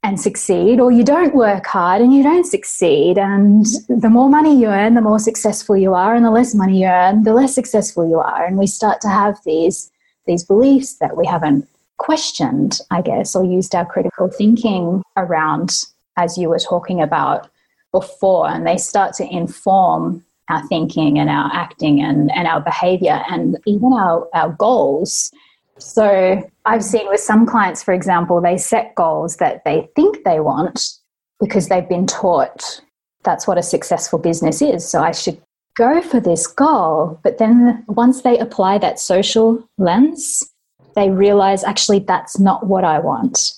and 0.04 0.20
succeed, 0.20 0.80
or 0.80 0.90
you 0.90 1.04
don't 1.04 1.34
work 1.34 1.64
hard 1.66 2.02
and 2.02 2.12
you 2.12 2.22
don't 2.22 2.46
succeed. 2.46 3.18
And 3.18 3.64
the 3.88 4.10
more 4.10 4.28
money 4.28 4.60
you 4.60 4.66
earn, 4.66 4.94
the 4.94 5.00
more 5.00 5.20
successful 5.20 5.76
you 5.76 5.94
are, 5.94 6.14
and 6.14 6.24
the 6.24 6.30
less 6.30 6.54
money 6.54 6.82
you 6.82 6.88
earn, 6.88 7.22
the 7.22 7.32
less 7.32 7.54
successful 7.54 8.08
you 8.08 8.18
are. 8.18 8.44
And 8.44 8.58
we 8.58 8.66
start 8.66 9.00
to 9.02 9.08
have 9.08 9.38
these 9.44 9.90
these 10.26 10.44
beliefs 10.44 10.98
that 10.98 11.16
we 11.16 11.26
haven't 11.26 11.68
questioned, 11.98 12.78
I 12.90 13.02
guess, 13.02 13.34
or 13.34 13.44
used 13.44 13.74
our 13.74 13.84
critical 13.84 14.28
thinking 14.28 15.02
around, 15.16 15.70
as 16.16 16.36
you 16.36 16.48
were 16.48 16.60
talking 16.60 17.00
about 17.00 17.48
before, 17.92 18.48
and 18.48 18.66
they 18.66 18.76
start 18.76 19.14
to 19.14 19.32
inform 19.32 20.24
our 20.48 20.66
thinking 20.66 21.18
and 21.18 21.30
our 21.30 21.50
acting 21.52 22.02
and, 22.02 22.30
and 22.34 22.46
our 22.48 22.60
behavior 22.60 23.22
and 23.30 23.58
even 23.66 23.92
our, 23.92 24.28
our 24.34 24.50
goals. 24.50 25.30
So 25.78 26.42
I've 26.64 26.84
seen 26.84 27.08
with 27.08 27.20
some 27.20 27.46
clients, 27.46 27.82
for 27.82 27.94
example, 27.94 28.40
they 28.40 28.58
set 28.58 28.94
goals 28.94 29.36
that 29.36 29.64
they 29.64 29.88
think 29.94 30.24
they 30.24 30.40
want 30.40 30.98
because 31.40 31.68
they've 31.68 31.88
been 31.88 32.06
taught 32.06 32.82
that's 33.24 33.46
what 33.46 33.58
a 33.58 33.62
successful 33.62 34.18
business 34.18 34.60
is. 34.60 34.88
So 34.88 35.00
I 35.00 35.12
should 35.12 35.40
go 35.76 36.02
for 36.02 36.20
this 36.20 36.46
goal. 36.46 37.20
But 37.22 37.38
then 37.38 37.84
once 37.88 38.22
they 38.22 38.38
apply 38.38 38.78
that 38.78 38.98
social 38.98 39.66
lens, 39.78 40.50
they 40.94 41.10
realize 41.10 41.64
actually 41.64 42.00
that's 42.00 42.38
not 42.38 42.66
what 42.66 42.84
I 42.84 42.98
want. 42.98 43.54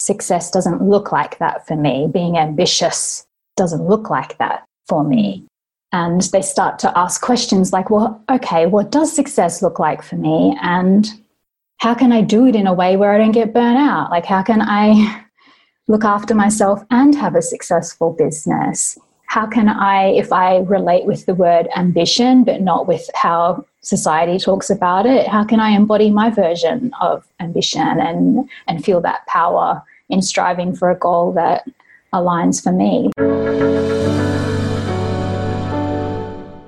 Success 0.00 0.50
doesn't 0.50 0.82
look 0.82 1.12
like 1.12 1.38
that 1.38 1.66
for 1.66 1.76
me. 1.76 2.08
Being 2.12 2.36
ambitious 2.36 3.26
doesn't 3.56 3.86
look 3.86 4.10
like 4.10 4.38
that 4.38 4.64
for 4.88 5.04
me. 5.04 5.44
And 5.92 6.22
they 6.32 6.42
start 6.42 6.78
to 6.80 6.98
ask 6.98 7.20
questions 7.20 7.72
like, 7.72 7.88
well, 7.88 8.22
okay, 8.30 8.66
what 8.66 8.90
does 8.90 9.14
success 9.14 9.62
look 9.62 9.78
like 9.78 10.02
for 10.02 10.16
me? 10.16 10.56
And 10.60 11.08
how 11.78 11.94
can 11.94 12.10
I 12.12 12.20
do 12.20 12.46
it 12.46 12.56
in 12.56 12.66
a 12.66 12.74
way 12.74 12.96
where 12.96 13.12
I 13.12 13.18
don't 13.18 13.32
get 13.32 13.54
burnt 13.54 13.78
out? 13.78 14.10
Like, 14.10 14.26
how 14.26 14.42
can 14.42 14.60
I 14.60 15.24
look 15.88 16.04
after 16.04 16.34
myself 16.34 16.82
and 16.90 17.14
have 17.14 17.36
a 17.36 17.42
successful 17.42 18.12
business? 18.12 18.98
how 19.34 19.46
can 19.46 19.68
I, 19.68 20.10
if 20.10 20.32
I 20.32 20.58
relate 20.58 21.06
with 21.06 21.26
the 21.26 21.34
word 21.34 21.66
ambition, 21.74 22.44
but 22.44 22.60
not 22.60 22.86
with 22.86 23.10
how 23.16 23.64
society 23.80 24.38
talks 24.38 24.70
about 24.70 25.06
it, 25.06 25.26
how 25.26 25.42
can 25.42 25.58
I 25.58 25.70
embody 25.70 26.08
my 26.08 26.30
version 26.30 26.92
of 27.00 27.26
ambition 27.40 27.98
and, 27.98 28.48
and 28.68 28.84
feel 28.84 29.00
that 29.00 29.26
power 29.26 29.82
in 30.08 30.22
striving 30.22 30.72
for 30.72 30.88
a 30.88 30.96
goal 30.96 31.32
that 31.32 31.66
aligns 32.14 32.62
for 32.62 32.72
me? 32.72 33.10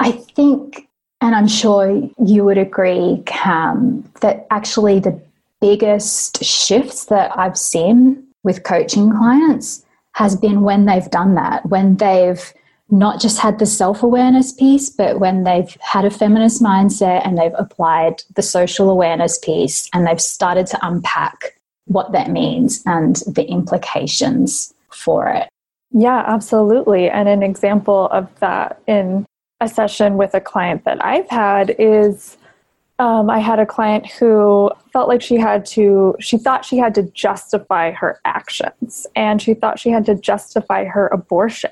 I 0.00 0.12
think, 0.34 0.88
and 1.20 1.34
I'm 1.34 1.48
sure 1.48 2.08
you 2.24 2.44
would 2.44 2.58
agree, 2.58 3.22
Cam, 3.26 4.04
that 4.20 4.46
actually 4.50 4.98
the 4.98 5.20
biggest 5.60 6.44
shifts 6.44 7.06
that 7.06 7.36
I've 7.38 7.56
seen 7.56 8.26
with 8.42 8.64
coaching 8.64 9.12
clients 9.12 9.84
has 10.14 10.36
been 10.36 10.62
when 10.62 10.86
they've 10.86 11.08
done 11.10 11.36
that, 11.36 11.64
when 11.66 11.96
they've 11.96 12.52
not 12.92 13.18
just 13.18 13.38
had 13.38 13.58
the 13.58 13.66
self 13.66 14.02
awareness 14.02 14.52
piece, 14.52 14.90
but 14.90 15.18
when 15.18 15.44
they've 15.44 15.76
had 15.80 16.04
a 16.04 16.10
feminist 16.10 16.62
mindset 16.62 17.26
and 17.26 17.38
they've 17.38 17.54
applied 17.56 18.22
the 18.36 18.42
social 18.42 18.90
awareness 18.90 19.38
piece 19.38 19.88
and 19.94 20.06
they've 20.06 20.20
started 20.20 20.66
to 20.66 20.78
unpack 20.86 21.58
what 21.86 22.12
that 22.12 22.30
means 22.30 22.82
and 22.84 23.16
the 23.26 23.44
implications 23.44 24.74
for 24.90 25.26
it. 25.28 25.48
Yeah, 25.90 26.22
absolutely. 26.26 27.08
And 27.08 27.28
an 27.28 27.42
example 27.42 28.08
of 28.08 28.28
that 28.40 28.80
in 28.86 29.24
a 29.60 29.68
session 29.68 30.18
with 30.18 30.34
a 30.34 30.40
client 30.40 30.84
that 30.84 31.02
I've 31.02 31.28
had 31.30 31.74
is 31.78 32.36
um, 32.98 33.30
I 33.30 33.38
had 33.38 33.58
a 33.58 33.66
client 33.66 34.06
who 34.06 34.70
felt 34.92 35.08
like 35.08 35.22
she 35.22 35.36
had 35.36 35.64
to, 35.66 36.14
she 36.20 36.36
thought 36.36 36.64
she 36.64 36.76
had 36.76 36.94
to 36.96 37.04
justify 37.04 37.90
her 37.92 38.20
actions 38.26 39.06
and 39.16 39.40
she 39.40 39.54
thought 39.54 39.78
she 39.78 39.90
had 39.90 40.04
to 40.06 40.14
justify 40.14 40.84
her 40.84 41.08
abortion 41.08 41.70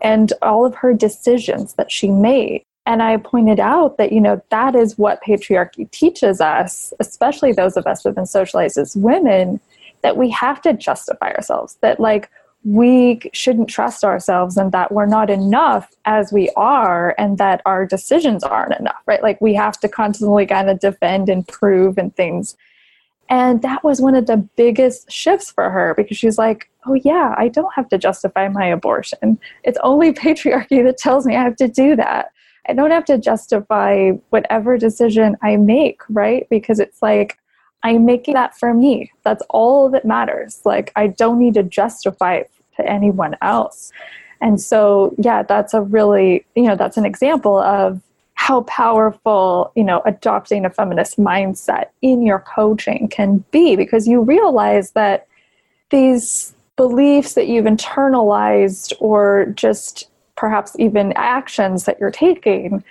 and 0.00 0.32
all 0.42 0.64
of 0.64 0.74
her 0.76 0.94
decisions 0.94 1.74
that 1.74 1.90
she 1.90 2.08
made. 2.08 2.64
And 2.86 3.02
I 3.02 3.18
pointed 3.18 3.60
out 3.60 3.98
that, 3.98 4.12
you 4.12 4.20
know, 4.20 4.42
that 4.50 4.74
is 4.74 4.98
what 4.98 5.22
patriarchy 5.22 5.90
teaches 5.90 6.40
us, 6.40 6.92
especially 6.98 7.52
those 7.52 7.76
of 7.76 7.86
us 7.86 8.02
who've 8.02 8.14
been 8.14 8.26
socialized 8.26 8.78
as 8.78 8.96
women, 8.96 9.60
that 10.02 10.16
we 10.16 10.30
have 10.30 10.62
to 10.62 10.72
justify 10.72 11.32
ourselves, 11.32 11.76
that 11.82 12.00
like 12.00 12.30
we 12.64 13.20
shouldn't 13.32 13.68
trust 13.68 14.04
ourselves 14.04 14.56
and 14.56 14.72
that 14.72 14.92
we're 14.92 15.06
not 15.06 15.30
enough 15.30 15.90
as 16.04 16.32
we 16.32 16.50
are 16.56 17.14
and 17.16 17.38
that 17.38 17.62
our 17.64 17.86
decisions 17.86 18.44
aren't 18.44 18.78
enough, 18.78 19.00
right? 19.06 19.22
Like 19.22 19.40
we 19.40 19.54
have 19.54 19.78
to 19.80 19.88
constantly 19.88 20.46
kind 20.46 20.68
of 20.68 20.80
defend 20.80 21.28
and 21.28 21.46
prove 21.46 21.96
and 21.96 22.14
things. 22.14 22.56
And 23.30 23.62
that 23.62 23.84
was 23.84 24.00
one 24.00 24.16
of 24.16 24.26
the 24.26 24.36
biggest 24.36 25.10
shifts 25.10 25.52
for 25.52 25.70
her 25.70 25.94
because 25.96 26.18
she's 26.18 26.36
like, 26.36 26.68
oh, 26.86 26.94
yeah, 26.94 27.34
I 27.38 27.46
don't 27.46 27.72
have 27.74 27.88
to 27.90 27.98
justify 27.98 28.48
my 28.48 28.66
abortion. 28.66 29.38
It's 29.62 29.78
only 29.84 30.12
patriarchy 30.12 30.84
that 30.84 30.98
tells 30.98 31.26
me 31.26 31.36
I 31.36 31.42
have 31.44 31.56
to 31.56 31.68
do 31.68 31.94
that. 31.96 32.32
I 32.68 32.72
don't 32.74 32.90
have 32.90 33.04
to 33.06 33.18
justify 33.18 34.10
whatever 34.30 34.76
decision 34.76 35.36
I 35.42 35.56
make, 35.56 36.02
right? 36.08 36.46
Because 36.50 36.80
it's 36.80 37.00
like, 37.00 37.38
I'm 37.82 38.04
making 38.04 38.34
that 38.34 38.58
for 38.58 38.74
me. 38.74 39.10
That's 39.22 39.42
all 39.48 39.88
that 39.90 40.04
matters. 40.04 40.60
Like, 40.64 40.92
I 40.96 41.06
don't 41.06 41.38
need 41.38 41.54
to 41.54 41.62
justify 41.62 42.34
it 42.34 42.50
to 42.76 42.86
anyone 42.86 43.36
else. 43.40 43.92
And 44.42 44.60
so, 44.60 45.14
yeah, 45.18 45.42
that's 45.42 45.72
a 45.72 45.82
really, 45.82 46.44
you 46.54 46.64
know, 46.64 46.76
that's 46.76 46.96
an 46.96 47.06
example 47.06 47.58
of 47.58 48.02
how 48.50 48.62
powerful, 48.62 49.70
you 49.76 49.84
know, 49.84 50.02
adopting 50.06 50.64
a 50.64 50.70
feminist 50.70 51.16
mindset 51.16 51.84
in 52.02 52.20
your 52.26 52.40
coaching 52.40 53.06
can 53.06 53.44
be 53.52 53.76
because 53.76 54.08
you 54.08 54.20
realize 54.20 54.90
that 54.90 55.28
these 55.90 56.52
beliefs 56.74 57.34
that 57.34 57.46
you've 57.46 57.66
internalized 57.66 58.92
or 58.98 59.46
just 59.54 60.10
perhaps 60.36 60.74
even 60.80 61.12
actions 61.14 61.84
that 61.84 62.00
you're 62.00 62.10
taking, 62.10 62.82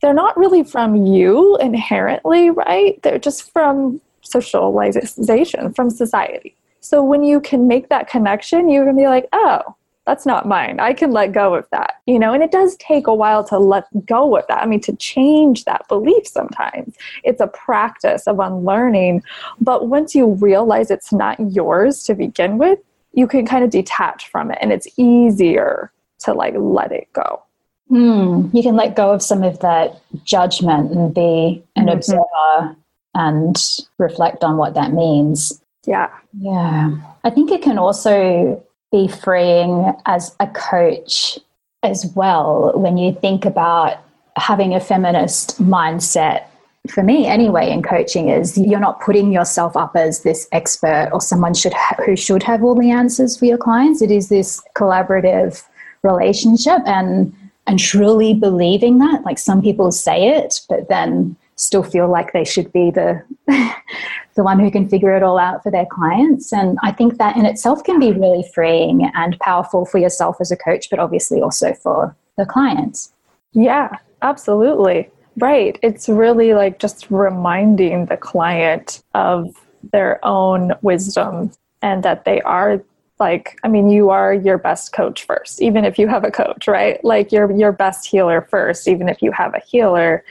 they're 0.00 0.14
not 0.14 0.36
really 0.36 0.62
from 0.62 0.94
you 1.06 1.56
inherently, 1.56 2.50
right? 2.50 3.02
They're 3.02 3.18
just 3.18 3.50
from 3.52 4.00
socialization, 4.20 5.74
from 5.74 5.90
society. 5.90 6.54
So 6.78 7.02
when 7.02 7.24
you 7.24 7.40
can 7.40 7.66
make 7.66 7.88
that 7.88 8.08
connection, 8.08 8.70
you're 8.70 8.84
going 8.84 8.94
to 8.94 9.02
be 9.02 9.08
like, 9.08 9.26
oh, 9.32 9.74
that's 10.06 10.26
not 10.26 10.46
mine. 10.46 10.80
I 10.80 10.92
can 10.92 11.12
let 11.12 11.32
go 11.32 11.54
of 11.54 11.66
that, 11.70 12.00
you 12.06 12.18
know, 12.18 12.34
and 12.34 12.42
it 12.42 12.50
does 12.50 12.76
take 12.76 13.06
a 13.06 13.14
while 13.14 13.42
to 13.44 13.58
let 13.58 13.86
go 14.04 14.36
of 14.36 14.46
that. 14.48 14.62
I 14.62 14.66
mean, 14.66 14.80
to 14.82 14.94
change 14.96 15.64
that 15.64 15.88
belief 15.88 16.26
sometimes. 16.26 16.94
It's 17.22 17.40
a 17.40 17.46
practice 17.46 18.26
of 18.26 18.38
unlearning. 18.38 19.22
But 19.60 19.88
once 19.88 20.14
you 20.14 20.34
realize 20.34 20.90
it's 20.90 21.12
not 21.12 21.38
yours 21.52 22.02
to 22.04 22.14
begin 22.14 22.58
with, 22.58 22.78
you 23.12 23.26
can 23.26 23.46
kind 23.46 23.64
of 23.64 23.70
detach 23.70 24.28
from 24.28 24.50
it 24.50 24.58
and 24.60 24.72
it's 24.72 24.88
easier 24.96 25.90
to 26.20 26.34
like 26.34 26.54
let 26.56 26.92
it 26.92 27.10
go. 27.12 27.42
Hmm. 27.88 28.48
You 28.52 28.62
can 28.62 28.76
let 28.76 28.96
go 28.96 29.12
of 29.12 29.22
some 29.22 29.42
of 29.42 29.60
that 29.60 30.00
judgment 30.24 30.90
and 30.92 31.14
be 31.14 31.62
an 31.76 31.86
mm-hmm. 31.86 31.96
observer 31.96 32.76
and 33.14 33.56
reflect 33.98 34.42
on 34.42 34.56
what 34.56 34.74
that 34.74 34.92
means. 34.92 35.62
Yeah. 35.86 36.10
Yeah. 36.38 36.96
I 37.22 37.30
think 37.30 37.50
it 37.50 37.62
can 37.62 37.78
also 37.78 38.62
be 38.92 39.08
freeing 39.08 39.92
as 40.06 40.34
a 40.40 40.46
coach 40.48 41.38
as 41.82 42.06
well 42.14 42.72
when 42.74 42.96
you 42.96 43.12
think 43.12 43.44
about 43.44 43.98
having 44.36 44.74
a 44.74 44.80
feminist 44.80 45.62
mindset. 45.62 46.44
For 46.88 47.02
me 47.02 47.26
anyway 47.26 47.70
in 47.70 47.82
coaching 47.82 48.28
is 48.28 48.58
you're 48.58 48.80
not 48.80 49.00
putting 49.00 49.32
yourself 49.32 49.76
up 49.76 49.96
as 49.96 50.22
this 50.22 50.46
expert 50.52 51.10
or 51.12 51.20
someone 51.20 51.54
should 51.54 51.72
ha- 51.72 51.96
who 52.04 52.14
should 52.14 52.42
have 52.42 52.62
all 52.62 52.74
the 52.74 52.90
answers 52.90 53.38
for 53.38 53.46
your 53.46 53.58
clients. 53.58 54.02
It 54.02 54.10
is 54.10 54.28
this 54.28 54.62
collaborative 54.76 55.64
relationship 56.02 56.80
and 56.86 57.34
and 57.66 57.78
truly 57.78 58.34
believing 58.34 58.98
that 58.98 59.24
like 59.24 59.38
some 59.38 59.62
people 59.62 59.90
say 59.90 60.28
it 60.36 60.60
but 60.68 60.88
then 60.88 61.34
still 61.56 61.82
feel 61.82 62.08
like 62.08 62.32
they 62.32 62.44
should 62.44 62.72
be 62.72 62.90
the 62.90 63.22
the 64.34 64.42
one 64.42 64.58
who 64.58 64.70
can 64.70 64.88
figure 64.88 65.16
it 65.16 65.22
all 65.22 65.38
out 65.38 65.62
for 65.62 65.70
their 65.70 65.86
clients. 65.86 66.52
And 66.52 66.78
i 66.82 66.90
think 66.90 67.18
that 67.18 67.36
in 67.36 67.46
itself 67.46 67.84
can 67.84 67.98
be 67.98 68.12
really 68.12 68.44
freeing 68.54 69.10
and 69.14 69.38
powerful 69.40 69.84
for 69.84 69.98
yourself 69.98 70.36
as 70.40 70.50
a 70.50 70.56
coach 70.56 70.90
but 70.90 70.98
obviously 70.98 71.40
also 71.40 71.74
for 71.74 72.16
the 72.36 72.46
clients. 72.46 73.12
Yeah 73.52 73.96
absolutely. 74.22 75.10
Right. 75.36 75.78
It's 75.82 76.08
really 76.08 76.54
like 76.54 76.78
just 76.78 77.06
reminding 77.10 78.06
the 78.06 78.16
client 78.16 79.02
of 79.14 79.54
their 79.92 80.24
own 80.24 80.72
wisdom 80.82 81.52
and 81.82 82.02
that 82.02 82.24
they 82.24 82.40
are 82.42 82.82
like 83.20 83.58
i 83.62 83.68
mean 83.68 83.90
you 83.90 84.10
are 84.10 84.32
your 84.32 84.58
best 84.58 84.92
coach 84.92 85.24
first 85.24 85.62
even 85.62 85.84
if 85.84 85.98
you 85.98 86.08
have 86.08 86.24
a 86.24 86.30
coach 86.30 86.66
right? 86.66 87.04
Like 87.04 87.30
you're 87.30 87.50
your 87.52 87.72
best 87.72 88.06
healer 88.06 88.46
first 88.50 88.88
even 88.88 89.08
if 89.08 89.22
you 89.22 89.30
have 89.32 89.54
a 89.54 89.60
healer 89.60 90.24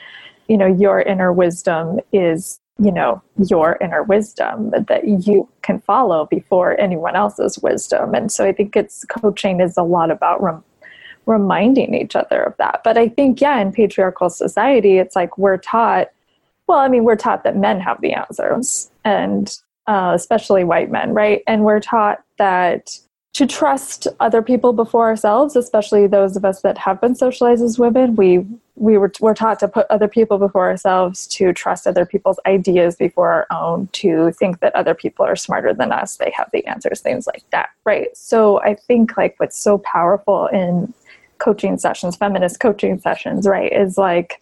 you 0.54 0.58
know 0.60 0.68
your 0.68 1.02
inner 1.02 1.34
wisdom 1.34 2.00
is 2.12 2.60
you 2.78 2.92
know 2.92 3.24
your 3.50 3.80
inner 3.82 4.04
wisdom 4.04 4.70
that 4.88 5.08
you 5.08 5.50
can 5.64 5.80
follow 5.80 6.28
before 6.28 6.80
anyone 6.80 7.16
else's 7.16 7.58
wisdom. 7.58 8.14
And 8.14 8.32
so 8.32 8.46
i 8.46 8.52
think 8.52 8.76
it's 8.76 9.04
coaching 9.06 9.60
is 9.60 9.78
a 9.78 9.82
lot 9.82 10.12
about 10.12 10.44
rem- 10.44 10.64
reminding 11.26 11.96
each 11.96 12.16
other 12.16 12.44
of 12.44 12.56
that. 12.58 12.82
But 12.84 13.00
i 13.00 13.10
think 13.10 13.42
yeah 13.42 13.60
in 13.60 13.72
patriarchal 13.72 14.30
society 14.30 15.00
it's 15.00 15.16
like 15.16 15.36
we're 15.40 15.58
taught 15.58 16.10
well 16.68 16.78
i 16.78 16.88
mean 16.88 17.04
we're 17.04 17.16
taught 17.16 17.44
that 17.46 17.58
men 17.58 17.80
have 17.80 18.00
the 18.02 18.14
answers 18.14 18.92
and 19.04 19.58
uh, 19.88 20.12
especially 20.14 20.64
white 20.64 20.92
men 20.92 21.16
right? 21.16 21.42
And 21.48 21.66
we're 21.66 21.80
taught 21.80 22.20
that 22.38 23.00
to 23.34 23.48
trust 23.48 24.08
other 24.20 24.44
people 24.44 24.74
before 24.74 25.08
ourselves, 25.08 25.56
especially 25.56 26.06
those 26.06 26.38
of 26.38 26.46
us 26.46 26.62
that 26.62 26.78
have 26.78 27.02
been 27.02 27.16
socialized 27.16 27.64
as 27.64 27.80
women. 27.80 28.16
We 28.16 28.46
we 28.76 28.98
were, 28.98 29.12
were 29.20 29.36
taught 29.36 29.60
to 29.60 29.68
put 29.68 29.86
other 29.92 30.08
people 30.08 30.40
before 30.40 30.68
ourselves, 30.68 31.28
to 31.28 31.54
trust 31.54 31.86
other 31.86 32.08
people's 32.08 32.40
ideas 32.48 32.96
before 32.96 33.32
our 33.32 33.48
own, 33.52 33.88
to 33.94 34.32
think 34.32 34.62
that 34.62 34.74
other 34.74 34.96
people 34.96 35.24
are 35.24 35.36
smarter 35.36 35.76
than 35.76 35.92
us, 35.92 36.18
they 36.18 36.34
have 36.36 36.50
the 36.52 36.66
answers, 36.66 37.00
things 37.00 37.28
like 37.28 37.44
that, 37.52 37.70
right? 37.86 38.16
So 38.18 38.60
I 38.62 38.74
think 38.74 39.16
like 39.16 39.36
what's 39.38 39.58
so 39.58 39.78
powerful 39.78 40.48
in 40.48 40.92
coaching 41.38 41.78
sessions, 41.78 42.16
feminist 42.16 42.60
coaching 42.60 43.00
sessions, 43.00 43.48
right, 43.48 43.72
is 43.72 43.96
like 43.96 44.42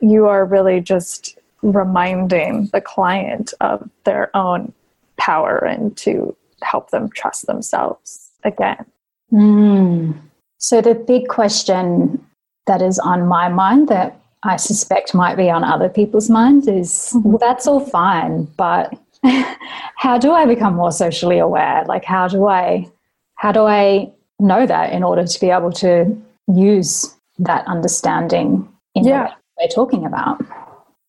you 0.00 0.26
are 0.26 0.46
really 0.46 0.80
just 0.80 1.38
reminding 1.60 2.68
the 2.72 2.80
client 2.80 3.52
of 3.60 3.90
their 4.04 4.34
own 4.34 4.72
power 5.18 5.58
and 5.58 5.94
to 5.98 6.34
help 6.62 6.90
them 6.90 7.10
trust 7.10 7.46
themselves 7.46 8.25
again. 8.44 8.84
Mm. 9.32 10.18
So, 10.58 10.80
the 10.80 10.94
big 10.94 11.28
question 11.28 12.24
that 12.66 12.82
is 12.82 12.98
on 12.98 13.26
my 13.26 13.48
mind 13.48 13.88
that 13.88 14.20
I 14.42 14.56
suspect 14.56 15.14
might 15.14 15.36
be 15.36 15.50
on 15.50 15.64
other 15.64 15.88
people's 15.88 16.30
minds 16.30 16.68
is 16.68 17.10
mm-hmm. 17.12 17.30
well, 17.30 17.38
that's 17.38 17.66
all 17.66 17.80
fine, 17.80 18.44
but 18.56 18.94
how 19.96 20.18
do 20.18 20.32
I 20.32 20.46
become 20.46 20.74
more 20.74 20.92
socially 20.92 21.38
aware? 21.38 21.84
Like, 21.86 22.04
how 22.04 22.28
do 22.28 22.46
I, 22.46 22.88
how 23.34 23.52
do 23.52 23.64
I 23.64 24.10
know 24.38 24.66
that 24.66 24.92
in 24.92 25.02
order 25.02 25.24
to 25.26 25.40
be 25.40 25.50
able 25.50 25.72
to 25.72 26.16
use 26.48 27.14
that 27.38 27.66
understanding 27.66 28.68
in 28.94 29.04
yeah. 29.04 29.34
we're 29.58 29.68
talking 29.68 30.04
about? 30.04 30.44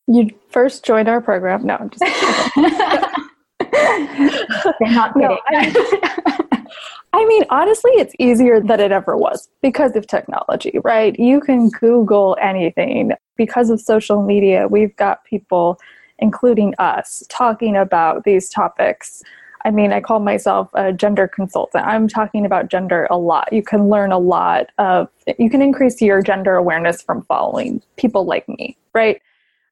You 0.08 0.30
first 0.50 0.86
join 0.86 1.08
our 1.08 1.22
program. 1.22 1.66
No, 1.66 1.76
I'm 1.76 1.90
just 1.90 2.04
They're 4.80 4.92
not 4.92 5.14
kidding. 5.14 5.30
No, 5.30 5.38
I 5.48 6.48
mean, 7.14 7.44
honestly, 7.50 7.92
it's 7.92 8.14
easier 8.20 8.60
than 8.60 8.80
it 8.80 8.92
ever 8.92 9.18
was 9.18 9.50
because 9.62 9.96
of 9.96 10.08
technology, 10.08 10.80
right? 10.84 11.18
You 11.18 11.40
can 11.42 11.70
Google 11.70 12.38
anything. 12.42 13.12
Because 13.36 13.70
of 13.70 13.80
social 13.80 14.24
media, 14.24 14.68
we've 14.68 14.96
got 14.96 15.24
people, 15.26 15.80
including 16.20 16.74
us, 16.80 17.24
talking 17.30 17.76
about 17.76 18.24
these 18.24 18.50
topics. 18.50 19.24
I 19.64 19.72
mean, 19.72 19.92
I 19.92 20.02
call 20.02 20.20
myself 20.20 20.70
a 20.74 20.94
gender 20.94 21.28
consultant. 21.28 21.86
I'm 21.86 22.08
talking 22.08 22.46
about 22.46 22.70
gender 22.70 23.08
a 23.12 23.18
lot. 23.18 23.52
You 23.52 23.62
can 23.62 23.90
learn 23.90 24.12
a 24.12 24.18
lot 24.18 24.72
of, 24.78 25.10
you 25.38 25.50
can 25.50 25.62
increase 25.62 26.02
your 26.02 26.22
gender 26.22 26.56
awareness 26.56 27.02
from 27.02 27.24
following 27.24 27.82
people 27.98 28.26
like 28.26 28.48
me, 28.48 28.78
right? 28.94 29.22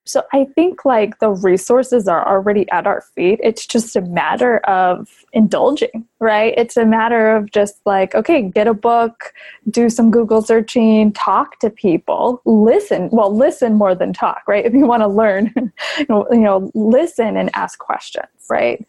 So 0.07 0.23
I 0.33 0.45
think 0.45 0.85
like 0.85 1.17
the 1.17 1.31
resources 1.31 2.07
are 2.07 2.27
already 2.27 2.69
at 2.69 2.85
our 2.85 3.01
feet. 3.01 3.39
It's 3.41 3.65
just 3.65 3.95
a 3.95 4.01
matter 4.01 4.59
of 4.59 5.25
indulging, 5.33 6.07
right? 6.19 6.53
It's 6.57 6.77
a 6.77 6.85
matter 6.85 7.35
of 7.35 7.49
just 7.51 7.81
like, 7.85 8.13
okay, 8.13 8.43
get 8.43 8.67
a 8.67 8.73
book, 8.75 9.33
do 9.71 9.89
some 9.89 10.11
Google 10.11 10.43
searching, 10.43 11.11
talk 11.13 11.59
to 11.59 11.71
people, 11.71 12.39
listen. 12.45 13.09
Well, 13.11 13.35
listen 13.35 13.73
more 13.73 13.95
than 13.95 14.13
talk, 14.13 14.43
right? 14.47 14.63
If 14.63 14.73
you 14.73 14.85
want 14.85 15.01
to 15.01 15.07
learn, 15.07 15.51
you 15.97 16.25
know, 16.31 16.71
listen 16.75 17.35
and 17.35 17.49
ask 17.55 17.79
questions, 17.79 18.27
right? 18.47 18.85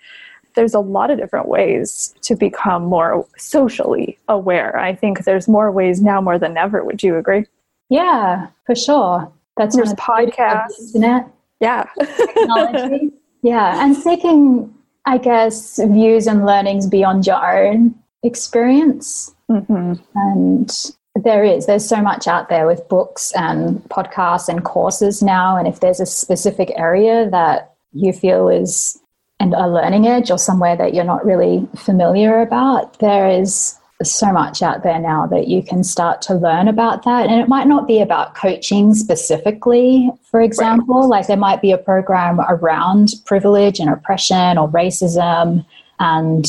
There's 0.55 0.75
a 0.75 0.81
lot 0.81 1.11
of 1.11 1.19
different 1.19 1.49
ways 1.49 2.15
to 2.23 2.37
become 2.37 2.85
more 2.85 3.27
socially 3.39 4.19
aware. 4.29 4.79
I 4.79 4.95
think 4.95 5.25
there's 5.25 5.49
more 5.49 5.73
ways 5.73 6.03
now 6.03 6.21
more 6.21 6.39
than 6.39 6.59
ever. 6.59 6.85
Would 6.85 7.03
you 7.03 7.17
agree? 7.17 7.47
Yeah, 7.89 8.49
for 8.67 8.75
sure. 8.75 9.33
That's 9.57 9.77
there's 9.77 9.95
podcasts, 9.95 10.95
internet, 10.95 11.31
yeah, 11.61 11.85
technology, 11.99 13.13
yeah, 13.43 13.85
and 13.85 13.97
seeking, 13.97 14.75
I 15.07 15.19
guess, 15.19 15.81
views 15.83 16.27
and 16.27 16.45
learnings 16.45 16.87
beyond 16.87 17.27
your 17.27 17.67
own 17.67 17.95
experience. 18.23 19.35
Mm-hmm. 19.51 19.95
And 20.15 20.93
there 21.25 21.45
is 21.45 21.67
there's 21.67 21.89
so 21.89 22.03
much 22.03 22.29
out 22.29 22.49
there 22.49 22.67
with 22.67 22.87
books 22.89 23.33
and 23.33 23.81
podcasts 23.85 24.49
and 24.49 24.65
courses 24.65 25.23
now. 25.23 25.57
And 25.57 25.67
if 25.67 25.81
there's 25.81 26.01
a 26.01 26.07
specific 26.07 26.73
area 26.77 27.31
that 27.31 27.75
you 27.93 28.13
feel 28.13 28.49
is 28.49 29.01
and 29.39 29.55
a 29.55 29.69
learning 29.69 30.07
edge 30.07 30.31
or 30.31 30.39
somewhere 30.39 30.77
that 30.77 30.95
you're 30.95 31.05
not 31.05 31.25
really 31.25 31.67
familiar 31.77 32.41
about, 32.41 32.99
there 32.99 33.29
is 33.29 33.79
so 34.03 34.31
much 34.31 34.63
out 34.63 34.83
there 34.83 34.99
now 34.99 35.27
that 35.27 35.49
you 35.49 35.63
can 35.63 35.83
start 35.83 36.21
to 36.23 36.35
learn 36.35 36.69
about 36.69 37.05
that. 37.05 37.27
And 37.29 37.41
it 37.41 37.49
might 37.49 37.67
not 37.67 37.87
be 37.87 38.01
about 38.01 38.35
coaching 38.35 38.95
specifically, 38.95 40.11
for 40.31 40.41
example, 40.41 41.03
right. 41.03 41.09
like 41.09 41.27
there 41.29 41.37
might 41.37 41.63
be 41.63 41.73
a 41.73 41.79
program 41.79 42.41
around 42.41 43.15
privilege 43.25 43.81
and 43.81 43.89
oppression 43.89 44.59
or 44.59 44.69
racism. 44.69 45.65
And 45.99 46.47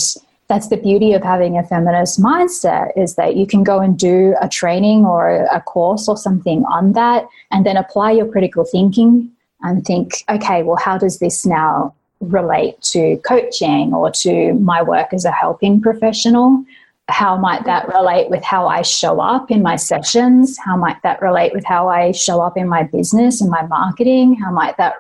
that's 0.48 0.68
the 0.68 0.78
beauty 0.78 1.14
of 1.14 1.24
having 1.24 1.58
a 1.58 1.64
feminist 1.64 2.22
mindset 2.22 2.92
is 2.98 3.16
that 3.16 3.36
you 3.36 3.48
can 3.48 3.64
go 3.64 3.80
and 3.80 3.98
do 3.98 4.36
a 4.42 4.50
training 4.50 5.06
or 5.06 5.46
a 5.46 5.62
course 5.62 6.08
or 6.08 6.18
something 6.18 6.64
on 6.66 6.94
that 6.94 7.28
and 7.52 7.66
then 7.66 7.78
apply 7.78 8.12
your 8.12 8.30
critical 8.30 8.66
thinking 8.66 9.32
and 9.62 9.86
think, 9.86 10.24
okay, 10.30 10.64
well, 10.64 10.78
how 10.78 10.98
does 10.98 11.20
this 11.20 11.46
now 11.46 11.94
relate 12.20 12.82
to 12.82 13.18
coaching 13.26 13.94
or 13.94 14.10
to 14.10 14.54
my 14.54 14.82
work 14.82 15.14
as 15.14 15.26
a 15.26 15.32
helping 15.32 15.82
professional? 15.82 16.64
How 17.10 17.38
might 17.38 17.64
that 17.66 17.88
relate 17.88 18.30
with 18.30 18.44
how 18.44 18.68
I 18.68 18.82
show 18.82 19.20
up 19.22 19.50
in 19.50 19.62
my 19.62 19.76
sessions? 19.76 20.58
How 20.58 20.76
might 20.76 21.02
that 21.04 21.22
relate 21.22 21.54
with 21.54 21.64
how 21.64 21.88
I 21.88 22.12
show 22.12 22.42
up 22.42 22.58
in 22.58 22.68
my 22.68 22.84
business 22.84 23.40
and 23.40 23.50
my 23.50 23.66
marketing? 23.66 24.36
How 24.36 24.52
might 24.52 24.78
that 24.78 24.96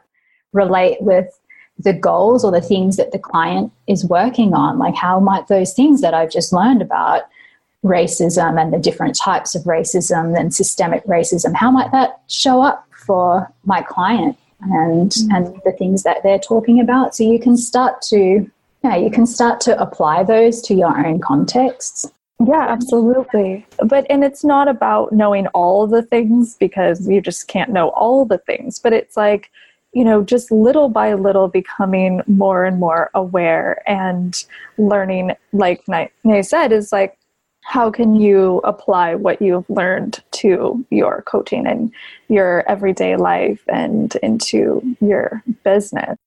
relate 0.54 1.02
with 1.02 1.28
the 1.78 1.93
goals 1.93 2.43
or 2.43 2.52
the 2.52 2.62
things 2.62 2.96
that 2.98 3.12
the 3.12 3.20
client 3.20 3.72
is 3.88 4.06
working 4.06 4.54
on? 4.54 4.80
Like, 4.80 4.96
how 4.96 5.20
might 5.20 5.48
those 5.48 5.74
things 5.74 6.02
that 6.02 6.13
I've 6.13 6.32
just 6.32 6.54
learned 6.54 6.82
about 6.82 7.24
racism 7.84 8.60
and 8.60 8.74
the 8.74 8.80
different 8.80 9.15
types 9.15 9.54
of 9.54 9.63
racism 9.63 10.38
and 10.38 10.54
systemic 10.54 11.06
racism, 11.06 11.54
how 11.56 11.72
might 11.72 11.91
that 11.91 12.22
show 12.28 12.62
up 12.62 12.88
for 13.06 13.52
my 13.65 13.82
client 13.82 14.38
and, 14.62 15.12
mm-hmm. 15.12 15.36
and 15.36 15.62
the 15.65 15.72
things 15.74 16.04
that 16.04 16.24
they're 16.24 16.39
talking 16.39 16.80
about? 16.80 17.15
So 17.15 17.24
you 17.24 17.39
can 17.39 17.58
start 17.58 18.02
to 18.04 18.50
yeah, 18.88 18.95
you 18.95 19.12
can 19.12 19.26
start 19.26 19.60
to 19.62 19.80
apply 19.82 20.23
those 20.23 20.62
to 20.62 20.73
your 20.73 21.06
own 21.06 21.19
contexts. 21.19 22.10
Yeah, 22.45 22.67
absolutely. 22.69 23.65
But 23.84 24.06
and 24.10 24.23
it's 24.23 24.43
not 24.43 24.67
about 24.67 25.12
knowing 25.12 25.47
all 25.47 25.88
the 25.88 26.04
things 26.04 26.56
because 26.56 27.08
you 27.08 27.19
just 27.19 27.47
can't 27.47 27.71
know 27.71 27.89
all 27.89 28.26
the 28.26 28.38
things, 28.38 28.80
but 28.80 28.93
it's 28.93 29.17
like 29.17 29.52
you 29.93 30.04
know, 30.04 30.23
just 30.23 30.52
little 30.52 30.89
by 30.89 31.13
little 31.15 31.47
becoming 31.47 32.21
more 32.28 32.65
and 32.65 32.80
more 32.80 33.10
aware 33.15 33.82
and 33.89 34.45
learning, 34.78 35.32
like 35.54 35.82
Nay 35.88 36.41
said, 36.43 36.71
is 36.71 36.91
like, 36.91 37.17
how 37.63 37.89
can 37.89 38.15
you 38.15 38.60
apply 38.63 39.15
what 39.15 39.41
you've 39.41 39.67
learned 39.69 40.21
to 40.34 40.86
your 40.91 41.23
coaching 41.23 41.65
and 41.65 41.91
your 42.28 42.69
everyday 42.69 43.15
life 43.15 43.62
and 43.67 44.15
into 44.21 44.95
your 45.00 45.41
business? 45.63 46.17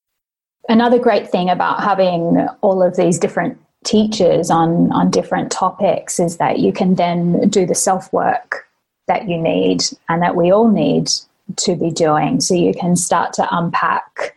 Another 0.69 0.99
great 0.99 1.29
thing 1.29 1.51
about 1.51 1.83
having 1.83 2.47
all 2.61 2.83
of 2.83 2.97
these 2.97 3.19
different 3.19 3.59
teachers 3.85 4.51
on 4.51 4.93
on 4.93 5.11
different 5.11 5.51
topics 5.51 6.21
is 6.21 6.37
that 6.37 6.59
you 6.59 6.73
can 6.73 6.97
then 6.97 7.49
do 7.49 7.65
the 7.65 7.75
self 7.75 8.13
work 8.13 8.69
that 9.09 9.29
you 9.29 9.39
need 9.39 9.83
and 10.09 10.23
that 10.23 10.37
we 10.37 10.53
all 10.53 10.69
need 10.69 11.11
to 11.57 11.75
be 11.75 11.91
doing. 11.91 12.41
So 12.41 12.55
you 12.55 12.75
can 12.75 12.95
start 12.95 13.33
to 13.35 13.49
unpack 13.51 14.37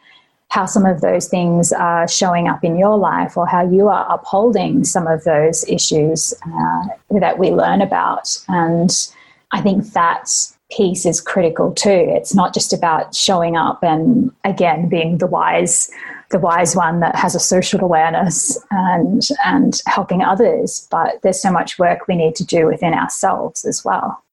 how 0.50 0.66
some 0.66 0.86
of 0.86 1.02
those 1.02 1.28
things 1.28 1.72
are 1.74 2.08
showing 2.08 2.48
up 2.48 2.64
in 2.64 2.78
your 2.78 2.98
life 2.98 3.36
or 3.38 3.48
how 3.48 3.68
you 3.68 3.88
are 3.88 4.06
upholding 4.12 4.84
some 4.84 5.08
of 5.08 5.24
those 5.24 5.68
issues 5.68 6.34
uh, 6.46 6.88
that 7.20 7.38
we 7.40 7.50
learn 7.52 7.82
about. 7.82 8.38
And 8.48 8.92
i 9.54 9.62
think 9.62 9.94
that 9.94 10.30
piece 10.76 11.06
is 11.06 11.22
critical 11.22 11.72
too. 11.74 12.06
It's 12.10 12.34
not 12.34 12.54
just 12.54 12.74
about 12.74 13.14
showing 13.16 13.56
up 13.56 13.84
and 13.84 14.32
again 14.44 14.90
being 14.90 15.18
the 15.20 15.28
wise 15.28 15.90
the 16.32 16.40
wise 16.40 16.76
one 16.76 17.00
that 17.02 17.16
has 17.16 17.36
a 17.36 17.40
social 17.40 17.82
awareness 17.82 18.58
and 18.72 19.22
and 19.46 19.82
helping 19.86 20.24
others 20.24 20.88
but 20.90 21.22
there's 21.22 21.40
so 21.40 21.52
much 21.52 21.78
work 21.78 22.08
we 22.08 22.16
need 22.16 22.36
to 22.36 22.44
do 22.44 22.66
within 22.66 22.94
ourselves 22.94 23.66
as 23.66 23.86
well. 23.86 24.24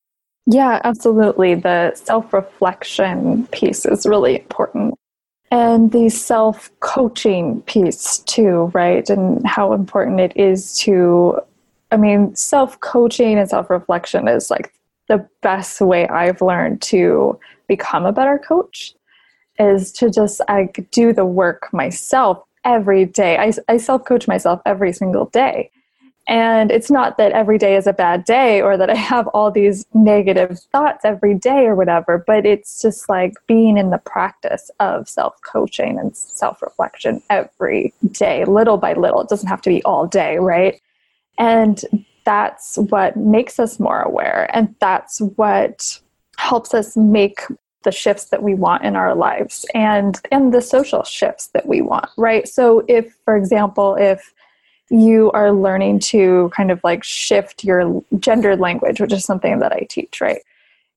Yeah 0.46 0.80
absolutely. 0.84 1.54
The 1.54 1.94
self-reflection 1.94 3.46
piece 3.48 3.84
is 3.84 4.06
really 4.06 4.36
important. 4.36 4.94
And 5.50 5.92
the 5.92 6.08
self-coaching 6.08 7.62
piece 7.62 8.18
too 8.20 8.70
right? 8.72 9.08
And 9.10 9.46
how 9.46 9.72
important 9.74 10.20
it 10.20 10.32
is 10.36 10.74
to 10.78 11.38
i 11.92 11.96
mean 11.96 12.34
self-coaching 12.34 13.38
and 13.38 13.50
self-reflection 13.50 14.28
is 14.28 14.50
like 14.50 14.72
the 15.10 15.28
best 15.42 15.80
way 15.80 16.08
i've 16.08 16.40
learned 16.40 16.80
to 16.80 17.38
become 17.68 18.06
a 18.06 18.12
better 18.12 18.38
coach 18.38 18.94
is 19.58 19.92
to 19.92 20.10
just 20.10 20.40
like 20.48 20.88
do 20.90 21.12
the 21.12 21.26
work 21.26 21.68
myself 21.72 22.42
every 22.64 23.04
day. 23.04 23.36
I, 23.36 23.52
I 23.68 23.76
self 23.76 24.04
coach 24.04 24.26
myself 24.26 24.60
every 24.66 24.92
single 24.92 25.26
day. 25.26 25.70
And 26.28 26.70
it's 26.70 26.90
not 26.90 27.18
that 27.18 27.32
every 27.32 27.58
day 27.58 27.76
is 27.76 27.86
a 27.86 27.92
bad 27.92 28.24
day 28.24 28.60
or 28.60 28.76
that 28.76 28.90
I 28.90 28.94
have 28.94 29.26
all 29.28 29.50
these 29.50 29.84
negative 29.94 30.60
thoughts 30.70 31.04
every 31.04 31.34
day 31.34 31.66
or 31.66 31.74
whatever, 31.74 32.22
but 32.24 32.46
it's 32.46 32.80
just 32.80 33.08
like 33.08 33.34
being 33.48 33.78
in 33.78 33.90
the 33.90 33.98
practice 33.98 34.70
of 34.80 35.08
self 35.08 35.40
coaching 35.42 35.98
and 35.98 36.16
self 36.16 36.62
reflection 36.62 37.22
every 37.30 37.92
day, 38.12 38.44
little 38.44 38.76
by 38.76 38.94
little. 38.94 39.20
It 39.20 39.28
doesn't 39.28 39.48
have 39.48 39.62
to 39.62 39.70
be 39.70 39.82
all 39.84 40.06
day, 40.06 40.38
right? 40.38 40.80
And 41.38 41.82
that's 42.24 42.76
what 42.76 43.16
makes 43.16 43.58
us 43.58 43.80
more 43.80 44.00
aware. 44.00 44.48
And 44.52 44.74
that's 44.80 45.20
what 45.20 46.00
helps 46.36 46.74
us 46.74 46.96
make 46.96 47.40
the 47.82 47.92
shifts 47.92 48.26
that 48.26 48.42
we 48.42 48.54
want 48.54 48.84
in 48.84 48.94
our 48.96 49.14
lives 49.14 49.64
and 49.74 50.20
and 50.30 50.52
the 50.52 50.60
social 50.60 51.02
shifts 51.02 51.48
that 51.48 51.66
we 51.66 51.80
want 51.80 52.08
right? 52.16 52.46
So 52.48 52.84
if 52.88 53.16
for 53.24 53.36
example 53.36 53.96
if 53.96 54.34
you 54.90 55.30
are 55.32 55.52
learning 55.52 56.00
to 56.00 56.50
kind 56.54 56.70
of 56.70 56.80
like 56.82 57.04
shift 57.04 57.64
your 57.64 58.02
gendered 58.18 58.58
language 58.58 59.00
which 59.00 59.12
is 59.12 59.24
something 59.24 59.60
that 59.60 59.72
i 59.72 59.86
teach 59.88 60.20
right? 60.20 60.40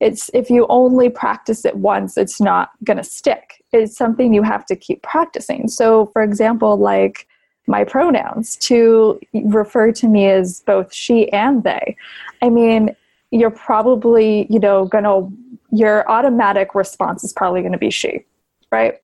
It's 0.00 0.30
if 0.34 0.50
you 0.50 0.66
only 0.68 1.08
practice 1.08 1.64
it 1.64 1.76
once 1.76 2.18
it's 2.18 2.40
not 2.40 2.70
going 2.82 2.96
to 2.98 3.04
stick. 3.04 3.62
It's 3.72 3.96
something 3.96 4.34
you 4.34 4.42
have 4.42 4.66
to 4.66 4.76
keep 4.76 5.02
practicing. 5.02 5.68
So 5.68 6.06
for 6.06 6.22
example 6.22 6.76
like 6.76 7.28
my 7.66 7.84
pronouns 7.84 8.56
to 8.56 9.18
refer 9.32 9.90
to 9.92 10.06
me 10.06 10.26
as 10.26 10.60
both 10.66 10.92
she 10.92 11.30
and 11.32 11.64
they 11.64 11.96
i 12.42 12.48
mean 12.48 12.94
you're 13.30 13.50
probably 13.50 14.46
you 14.50 14.58
know 14.58 14.86
to 14.86 15.32
your 15.74 16.08
automatic 16.08 16.74
response 16.74 17.24
is 17.24 17.32
probably 17.32 17.60
to 17.72 17.78
be 17.78 17.90
she, 17.90 18.24
right? 18.70 19.00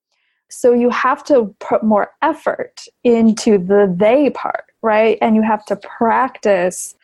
So 0.49 0.73
you 0.73 0.91
have 0.91 1.25
to 1.25 1.55
put 1.59 1.83
more 1.83 2.13
effort 2.23 2.85
into 3.05 3.59
the 3.59 3.93
they 3.95 4.31
part, 4.31 4.65
right? 4.83 5.19
And 5.21 5.37
you 5.37 5.43
have 5.43 5.65
to 5.67 5.77
practice 5.77 6.95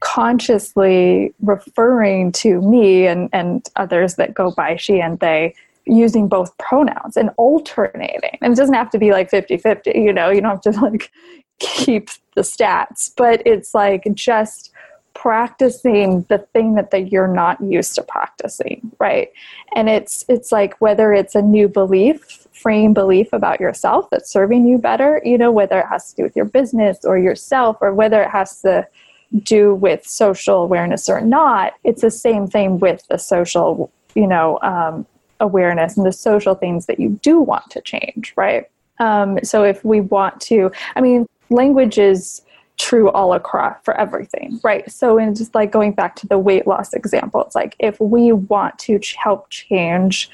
consciously 0.00 1.32
referring 1.40 2.32
to 2.32 2.60
me 2.60 3.06
and, 3.06 3.28
and 3.32 3.64
others 3.76 4.16
that 4.16 4.34
go 4.34 4.50
by 4.50 4.76
she 4.76 5.00
and 5.00 5.18
they 5.20 5.54
using 5.84 6.28
both 6.28 6.56
pronouns 6.58 7.16
and 7.16 7.30
alternating. 7.36 8.38
And 8.40 8.52
it 8.52 8.56
doesn't 8.56 8.74
have 8.74 8.90
to 8.90 8.98
be 8.98 9.10
like 9.10 9.30
50 9.30 9.56
50, 9.56 9.92
you 9.92 10.12
know, 10.12 10.30
you 10.30 10.40
don't 10.40 10.64
have 10.64 10.74
to 10.74 10.80
like 10.82 11.10
keep 11.58 12.10
the 12.34 12.42
stats, 12.42 13.10
but 13.16 13.42
it's 13.46 13.74
like 13.74 14.06
just 14.14 14.72
practicing 15.14 16.22
the 16.28 16.38
thing 16.38 16.74
that, 16.74 16.90
that 16.90 17.12
you're 17.12 17.28
not 17.28 17.60
used 17.60 17.94
to 17.94 18.02
practicing 18.02 18.90
right 18.98 19.30
and 19.76 19.88
it's 19.88 20.24
it's 20.28 20.50
like 20.50 20.74
whether 20.80 21.12
it's 21.12 21.34
a 21.34 21.42
new 21.42 21.68
belief 21.68 22.46
frame 22.52 22.94
belief 22.94 23.32
about 23.32 23.60
yourself 23.60 24.08
that's 24.10 24.30
serving 24.30 24.66
you 24.66 24.78
better 24.78 25.20
you 25.24 25.36
know 25.36 25.50
whether 25.50 25.78
it 25.80 25.86
has 25.86 26.10
to 26.10 26.16
do 26.16 26.22
with 26.22 26.34
your 26.34 26.44
business 26.44 27.04
or 27.04 27.18
yourself 27.18 27.76
or 27.80 27.92
whether 27.92 28.22
it 28.22 28.30
has 28.30 28.62
to 28.62 28.86
do 29.42 29.74
with 29.74 30.06
social 30.06 30.62
awareness 30.62 31.08
or 31.08 31.20
not 31.20 31.74
it's 31.84 32.02
the 32.02 32.10
same 32.10 32.46
thing 32.46 32.78
with 32.78 33.06
the 33.08 33.18
social 33.18 33.92
you 34.14 34.26
know 34.26 34.58
um, 34.62 35.06
awareness 35.42 35.98
and 35.98 36.06
the 36.06 36.12
social 36.12 36.54
things 36.54 36.86
that 36.86 36.98
you 36.98 37.10
do 37.22 37.38
want 37.38 37.68
to 37.70 37.80
change 37.82 38.32
right 38.36 38.70
um, 38.98 39.38
so 39.42 39.62
if 39.62 39.84
we 39.84 40.00
want 40.00 40.40
to 40.40 40.70
i 40.96 41.00
mean 41.00 41.26
language 41.50 41.98
is 41.98 42.42
true 42.78 43.10
all 43.10 43.32
across 43.34 43.76
for 43.84 43.94
everything, 43.94 44.58
right? 44.64 44.90
So, 44.90 45.18
in 45.18 45.34
just 45.34 45.54
like 45.54 45.70
going 45.70 45.92
back 45.92 46.16
to 46.16 46.26
the 46.26 46.38
weight 46.38 46.66
loss 46.66 46.92
example, 46.92 47.40
it's 47.42 47.54
like 47.54 47.76
if 47.78 48.00
we 48.00 48.32
want 48.32 48.78
to 48.80 48.98
ch- 48.98 49.14
help 49.14 49.48
change 49.50 50.28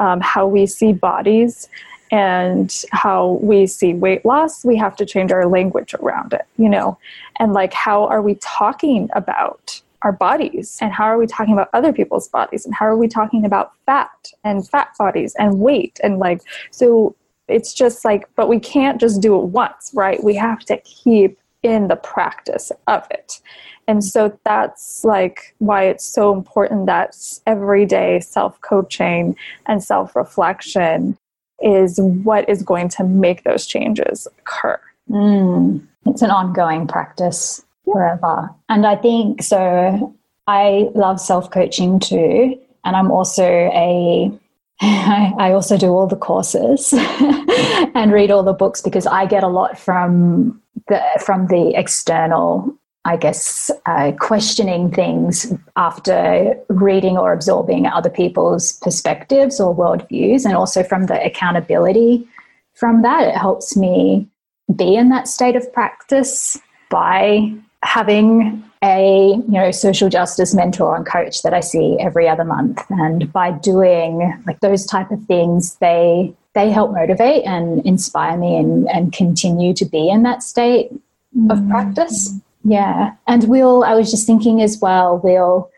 um, 0.00 0.20
how 0.20 0.46
we 0.46 0.66
see 0.66 0.92
bodies 0.92 1.68
and 2.10 2.84
how 2.92 3.38
we 3.42 3.66
see 3.66 3.94
weight 3.94 4.24
loss, 4.24 4.64
we 4.64 4.76
have 4.76 4.96
to 4.96 5.06
change 5.06 5.32
our 5.32 5.46
language 5.46 5.94
around 5.94 6.32
it, 6.32 6.46
you 6.58 6.68
know? 6.68 6.98
And 7.36 7.54
like, 7.54 7.72
how 7.72 8.06
are 8.06 8.20
we 8.20 8.34
talking 8.36 9.08
about 9.14 9.80
our 10.04 10.12
bodies 10.12 10.78
and 10.80 10.92
how 10.92 11.04
are 11.04 11.18
we 11.18 11.26
talking 11.26 11.54
about 11.54 11.70
other 11.72 11.92
people's 11.92 12.28
bodies 12.28 12.64
and 12.64 12.74
how 12.74 12.86
are 12.86 12.96
we 12.96 13.08
talking 13.08 13.44
about 13.44 13.72
fat 13.86 14.30
and 14.44 14.68
fat 14.68 14.88
bodies 14.98 15.34
and 15.38 15.58
weight 15.58 15.98
and 16.02 16.18
like, 16.18 16.40
so 16.70 17.16
it's 17.48 17.74
just 17.74 18.04
like, 18.04 18.28
but 18.36 18.48
we 18.48 18.60
can't 18.60 19.00
just 19.00 19.20
do 19.20 19.36
it 19.40 19.46
once, 19.46 19.90
right? 19.94 20.22
We 20.22 20.34
have 20.36 20.60
to 20.60 20.76
keep 20.78 21.38
in 21.62 21.88
the 21.88 21.96
practice 21.96 22.70
of 22.86 23.06
it. 23.10 23.40
And 23.88 24.04
so 24.04 24.38
that's 24.44 25.04
like 25.04 25.54
why 25.58 25.84
it's 25.84 26.04
so 26.04 26.32
important 26.32 26.86
that 26.86 27.16
everyday 27.46 28.20
self 28.20 28.60
coaching 28.60 29.36
and 29.66 29.82
self 29.82 30.14
reflection 30.16 31.18
is 31.62 32.00
what 32.00 32.48
is 32.48 32.62
going 32.62 32.88
to 32.90 33.04
make 33.04 33.44
those 33.44 33.66
changes 33.66 34.26
occur. 34.38 34.80
Mm, 35.10 35.86
it's 36.06 36.22
an 36.22 36.30
ongoing 36.30 36.86
practice. 36.86 37.64
Forever. 37.84 38.50
And 38.68 38.86
I 38.86 38.96
think 38.96 39.42
so. 39.42 40.14
I 40.46 40.90
love 40.94 41.20
self 41.20 41.50
coaching 41.50 42.00
too. 42.00 42.58
And 42.84 42.96
I'm 42.96 43.10
also 43.10 43.44
a 43.44 44.30
I 44.80 45.52
also 45.52 45.78
do 45.78 45.88
all 45.88 46.06
the 46.06 46.16
courses 46.16 46.92
and 47.94 48.12
read 48.12 48.30
all 48.30 48.42
the 48.42 48.52
books 48.52 48.82
because 48.82 49.06
I 49.06 49.24
get 49.26 49.44
a 49.44 49.48
lot 49.48 49.78
from 49.78 50.60
the 50.88 51.00
from 51.24 51.46
the 51.46 51.72
external, 51.76 52.76
I 53.04 53.16
guess, 53.16 53.70
uh, 53.86 54.12
questioning 54.18 54.90
things 54.90 55.52
after 55.76 56.58
reading 56.68 57.16
or 57.16 57.32
absorbing 57.32 57.86
other 57.86 58.10
people's 58.10 58.72
perspectives 58.80 59.60
or 59.60 59.74
worldviews, 59.74 60.44
and 60.44 60.56
also 60.56 60.82
from 60.82 61.06
the 61.06 61.24
accountability 61.24 62.26
from 62.74 63.02
that. 63.02 63.28
It 63.28 63.36
helps 63.36 63.76
me 63.76 64.26
be 64.74 64.96
in 64.96 65.08
that 65.10 65.28
state 65.28 65.54
of 65.54 65.72
practice 65.72 66.58
by 66.90 67.54
having 67.84 68.62
a 68.82 69.34
you 69.34 69.52
know 69.52 69.70
social 69.70 70.08
justice 70.08 70.54
mentor 70.54 70.96
and 70.96 71.06
coach 71.06 71.42
that 71.42 71.54
I 71.54 71.60
see 71.60 71.96
every 72.00 72.28
other 72.28 72.44
month 72.44 72.82
and 72.90 73.32
by 73.32 73.50
doing 73.50 74.42
like 74.46 74.60
those 74.60 74.84
type 74.84 75.10
of 75.10 75.24
things 75.24 75.76
they 75.76 76.34
they 76.54 76.70
help 76.70 76.92
motivate 76.92 77.44
and 77.44 77.84
inspire 77.86 78.36
me 78.36 78.56
and, 78.56 78.88
and 78.90 79.12
continue 79.12 79.74
to 79.74 79.84
be 79.84 80.08
in 80.08 80.22
that 80.24 80.42
state 80.42 80.92
mm-hmm. 80.92 81.50
of 81.50 81.68
practice 81.68 82.34
yeah 82.64 83.14
and 83.26 83.44
we'll 83.48 83.84
I 83.84 83.94
was 83.94 84.10
just 84.10 84.26
thinking 84.26 84.60
as 84.60 84.78
well 84.80 85.20
we'll 85.22 85.70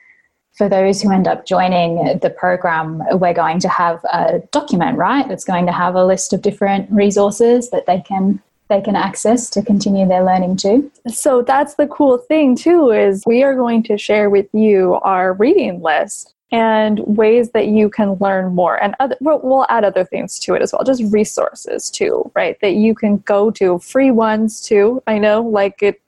for 0.56 0.68
those 0.68 1.02
who 1.02 1.12
end 1.12 1.28
up 1.28 1.44
joining 1.44 2.18
the 2.20 2.30
program, 2.30 3.02
we're 3.12 3.34
going 3.34 3.60
to 3.60 3.68
have 3.68 4.02
a 4.10 4.40
document, 4.52 4.96
right? 4.96 5.28
That's 5.28 5.44
going 5.44 5.66
to 5.66 5.72
have 5.72 5.94
a 5.94 6.04
list 6.06 6.32
of 6.32 6.40
different 6.40 6.90
resources 6.90 7.68
that 7.70 7.84
they 7.84 8.00
can 8.00 8.40
they 8.68 8.80
can 8.80 8.96
access 8.96 9.48
to 9.50 9.62
continue 9.62 10.06
their 10.06 10.24
learning 10.24 10.56
too. 10.56 10.90
So 11.06 11.42
that's 11.42 11.74
the 11.74 11.86
cool 11.86 12.18
thing 12.18 12.56
too 12.56 12.90
is 12.90 13.22
we 13.26 13.42
are 13.42 13.54
going 13.54 13.82
to 13.84 13.98
share 13.98 14.28
with 14.28 14.48
you 14.52 14.94
our 15.02 15.32
reading 15.34 15.80
list 15.82 16.34
and 16.52 17.00
ways 17.00 17.50
that 17.50 17.66
you 17.66 17.90
can 17.90 18.14
learn 18.14 18.54
more 18.54 18.80
and 18.82 18.94
other, 19.00 19.16
we'll 19.20 19.66
add 19.68 19.84
other 19.84 20.04
things 20.04 20.38
to 20.38 20.54
it 20.54 20.62
as 20.62 20.72
well 20.72 20.84
just 20.84 21.02
resources 21.12 21.90
too 21.90 22.30
right? 22.34 22.58
That 22.60 22.74
you 22.74 22.94
can 22.94 23.18
go 23.18 23.50
to 23.52 23.78
free 23.78 24.10
ones 24.10 24.60
too. 24.60 25.02
I 25.06 25.18
know 25.18 25.42
like 25.42 25.82
it 25.82 26.00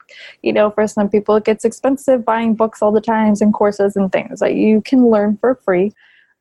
you 0.43 0.53
know 0.53 0.71
for 0.71 0.87
some 0.87 1.09
people 1.09 1.37
it 1.37 1.45
gets 1.45 1.65
expensive 1.65 2.25
buying 2.25 2.55
books 2.55 2.83
all 2.83 2.93
the 2.93 3.01
times 3.01 3.41
and 3.41 3.53
courses 3.53 3.95
and 3.95 4.11
things 4.11 4.41
that 4.41 4.55
you 4.55 4.81
can 4.81 5.09
learn 5.11 5.37
for 5.37 5.55
free. 5.55 5.93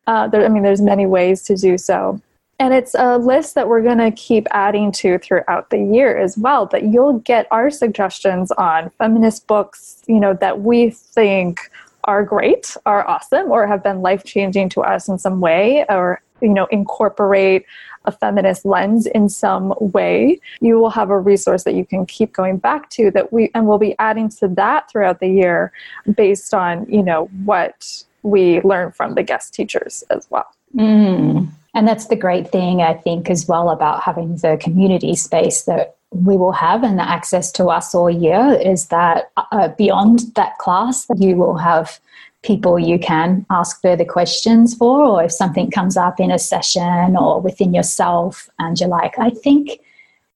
Uh, 0.08 0.26
there, 0.26 0.46
i 0.46 0.48
mean 0.48 0.64
there's 0.64 0.82
many 0.82 1.06
ways 1.06 1.44
to 1.44 1.56
do 1.58 1.78
so 1.78 2.22
and 2.60 2.74
it's 2.74 2.96
a 2.96 3.18
list 3.18 3.56
that 3.56 3.68
we're 3.68 3.84
going 3.84 4.00
to 4.00 4.12
keep 4.12 4.48
adding 4.52 4.92
to 4.94 5.20
throughout 5.20 5.70
the 5.70 5.78
year 5.78 6.18
as 6.18 6.38
well. 6.38 6.66
But 6.66 6.84
you'll 6.84 7.20
get 7.20 7.48
our 7.52 7.70
suggestions 7.70 8.52
on 8.52 8.90
feminist 8.98 9.46
books, 9.46 10.02
you 10.08 10.20
know, 10.20 10.34
that 10.36 10.62
we 10.62 10.90
think 10.90 11.72
are 12.06 12.24
great, 12.24 12.76
are 12.86 13.08
awesome, 13.08 13.52
or 13.52 13.68
have 13.68 13.84
been 13.84 14.02
life 14.02 14.24
changing 14.24 14.70
to 14.70 14.82
us 14.82 15.08
in 15.08 15.20
some 15.20 15.40
way, 15.40 15.86
or, 15.90 16.22
you 16.42 16.50
know, 16.50 16.66
incorporate 16.68 17.66
a 18.06 18.12
feminist 18.12 18.66
lens 18.66 19.06
in 19.06 19.30
some 19.30 19.74
way. 19.80 20.40
You 20.62 20.80
will 20.80 20.90
have 20.90 21.10
a 21.10 21.20
resource 21.20 21.64
that 21.66 21.74
you 21.74 21.86
can 21.86 22.06
keep 22.06 22.34
going 22.34 22.58
back 22.58 22.90
to 22.92 23.12
that 23.12 23.32
we, 23.34 23.52
and 23.54 23.68
we'll 23.68 23.78
be 23.78 23.96
adding 24.00 24.30
to 24.30 24.48
that 24.50 24.90
throughout 24.90 25.20
the 25.20 25.28
year 25.28 25.72
based 26.16 26.54
on, 26.54 26.90
you 26.90 27.04
know, 27.04 27.26
what 27.44 28.04
we 28.24 28.62
learn 28.62 28.94
from 28.94 29.16
the 29.16 29.24
guest 29.24 29.54
teachers 29.54 30.04
as 30.10 30.28
well. 30.32 30.48
Mm. 30.76 31.50
And 31.78 31.88
that's 31.88 32.08
the 32.08 32.16
great 32.16 32.52
thing, 32.52 32.82
I 32.82 32.96
think, 32.96 33.30
as 33.30 33.48
well 33.48 33.70
about 33.70 34.02
having 34.02 34.38
the 34.38 34.58
community 34.60 35.16
space 35.16 35.66
that 35.66 35.96
we 36.10 36.36
will 36.36 36.52
have 36.52 36.82
and 36.82 36.98
the 36.98 37.08
access 37.08 37.52
to 37.52 37.68
us 37.68 37.94
all 37.94 38.10
year 38.10 38.60
is 38.60 38.88
that 38.88 39.32
uh, 39.52 39.68
beyond 39.68 40.22
that 40.34 40.58
class, 40.58 41.06
you 41.18 41.36
will 41.36 41.58
have 41.58 42.00
people 42.42 42.80
you 42.80 42.98
can 42.98 43.46
ask 43.52 43.80
further 43.80 44.06
questions 44.06 44.74
for, 44.74 45.04
or 45.04 45.24
if 45.26 45.32
something 45.32 45.70
comes 45.70 45.98
up 45.98 46.20
in 46.20 46.32
a 46.32 46.40
session 46.40 47.16
or 47.16 47.40
within 47.40 47.76
yourself 47.76 48.50
and 48.58 48.80
you're 48.80 48.90
like, 48.90 49.14
I 49.20 49.30
think 49.30 49.80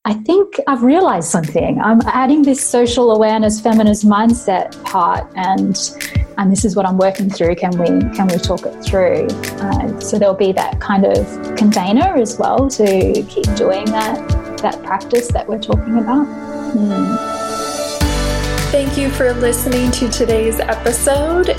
I 0.04 0.14
think 0.14 0.58
I've 0.66 0.82
realized 0.82 1.30
something. 1.30 1.80
I'm 1.80 2.00
adding 2.06 2.42
this 2.42 2.60
social 2.60 3.12
awareness 3.12 3.60
feminist 3.60 4.04
mindset 4.04 4.82
part, 4.82 5.30
and 5.36 5.78
and 6.38 6.50
this 6.50 6.64
is 6.64 6.74
what 6.74 6.86
I'm 6.86 6.98
working 6.98 7.30
through. 7.30 7.54
Can 7.54 7.70
we 7.78 7.86
can 8.12 8.26
we 8.26 8.36
talk 8.38 8.66
it 8.66 8.82
through? 8.82 9.26
Uh, 9.60 10.00
so 10.00 10.18
there'll 10.18 10.34
be 10.34 10.50
that 10.52 10.80
kind 10.80 11.04
of 11.04 11.54
container 11.54 12.16
as 12.16 12.36
well 12.36 12.68
to 12.70 13.22
keep 13.28 13.54
doing 13.54 13.84
that 13.86 14.58
that 14.58 14.82
practice 14.82 15.28
that 15.28 15.46
we're 15.48 15.60
talking 15.60 15.96
about. 15.98 16.24
Hmm. 16.24 17.14
Thank 18.72 18.98
you 18.98 19.08
for 19.08 19.32
listening 19.34 19.92
to 19.92 20.08
today's 20.08 20.58
episode 20.58 21.50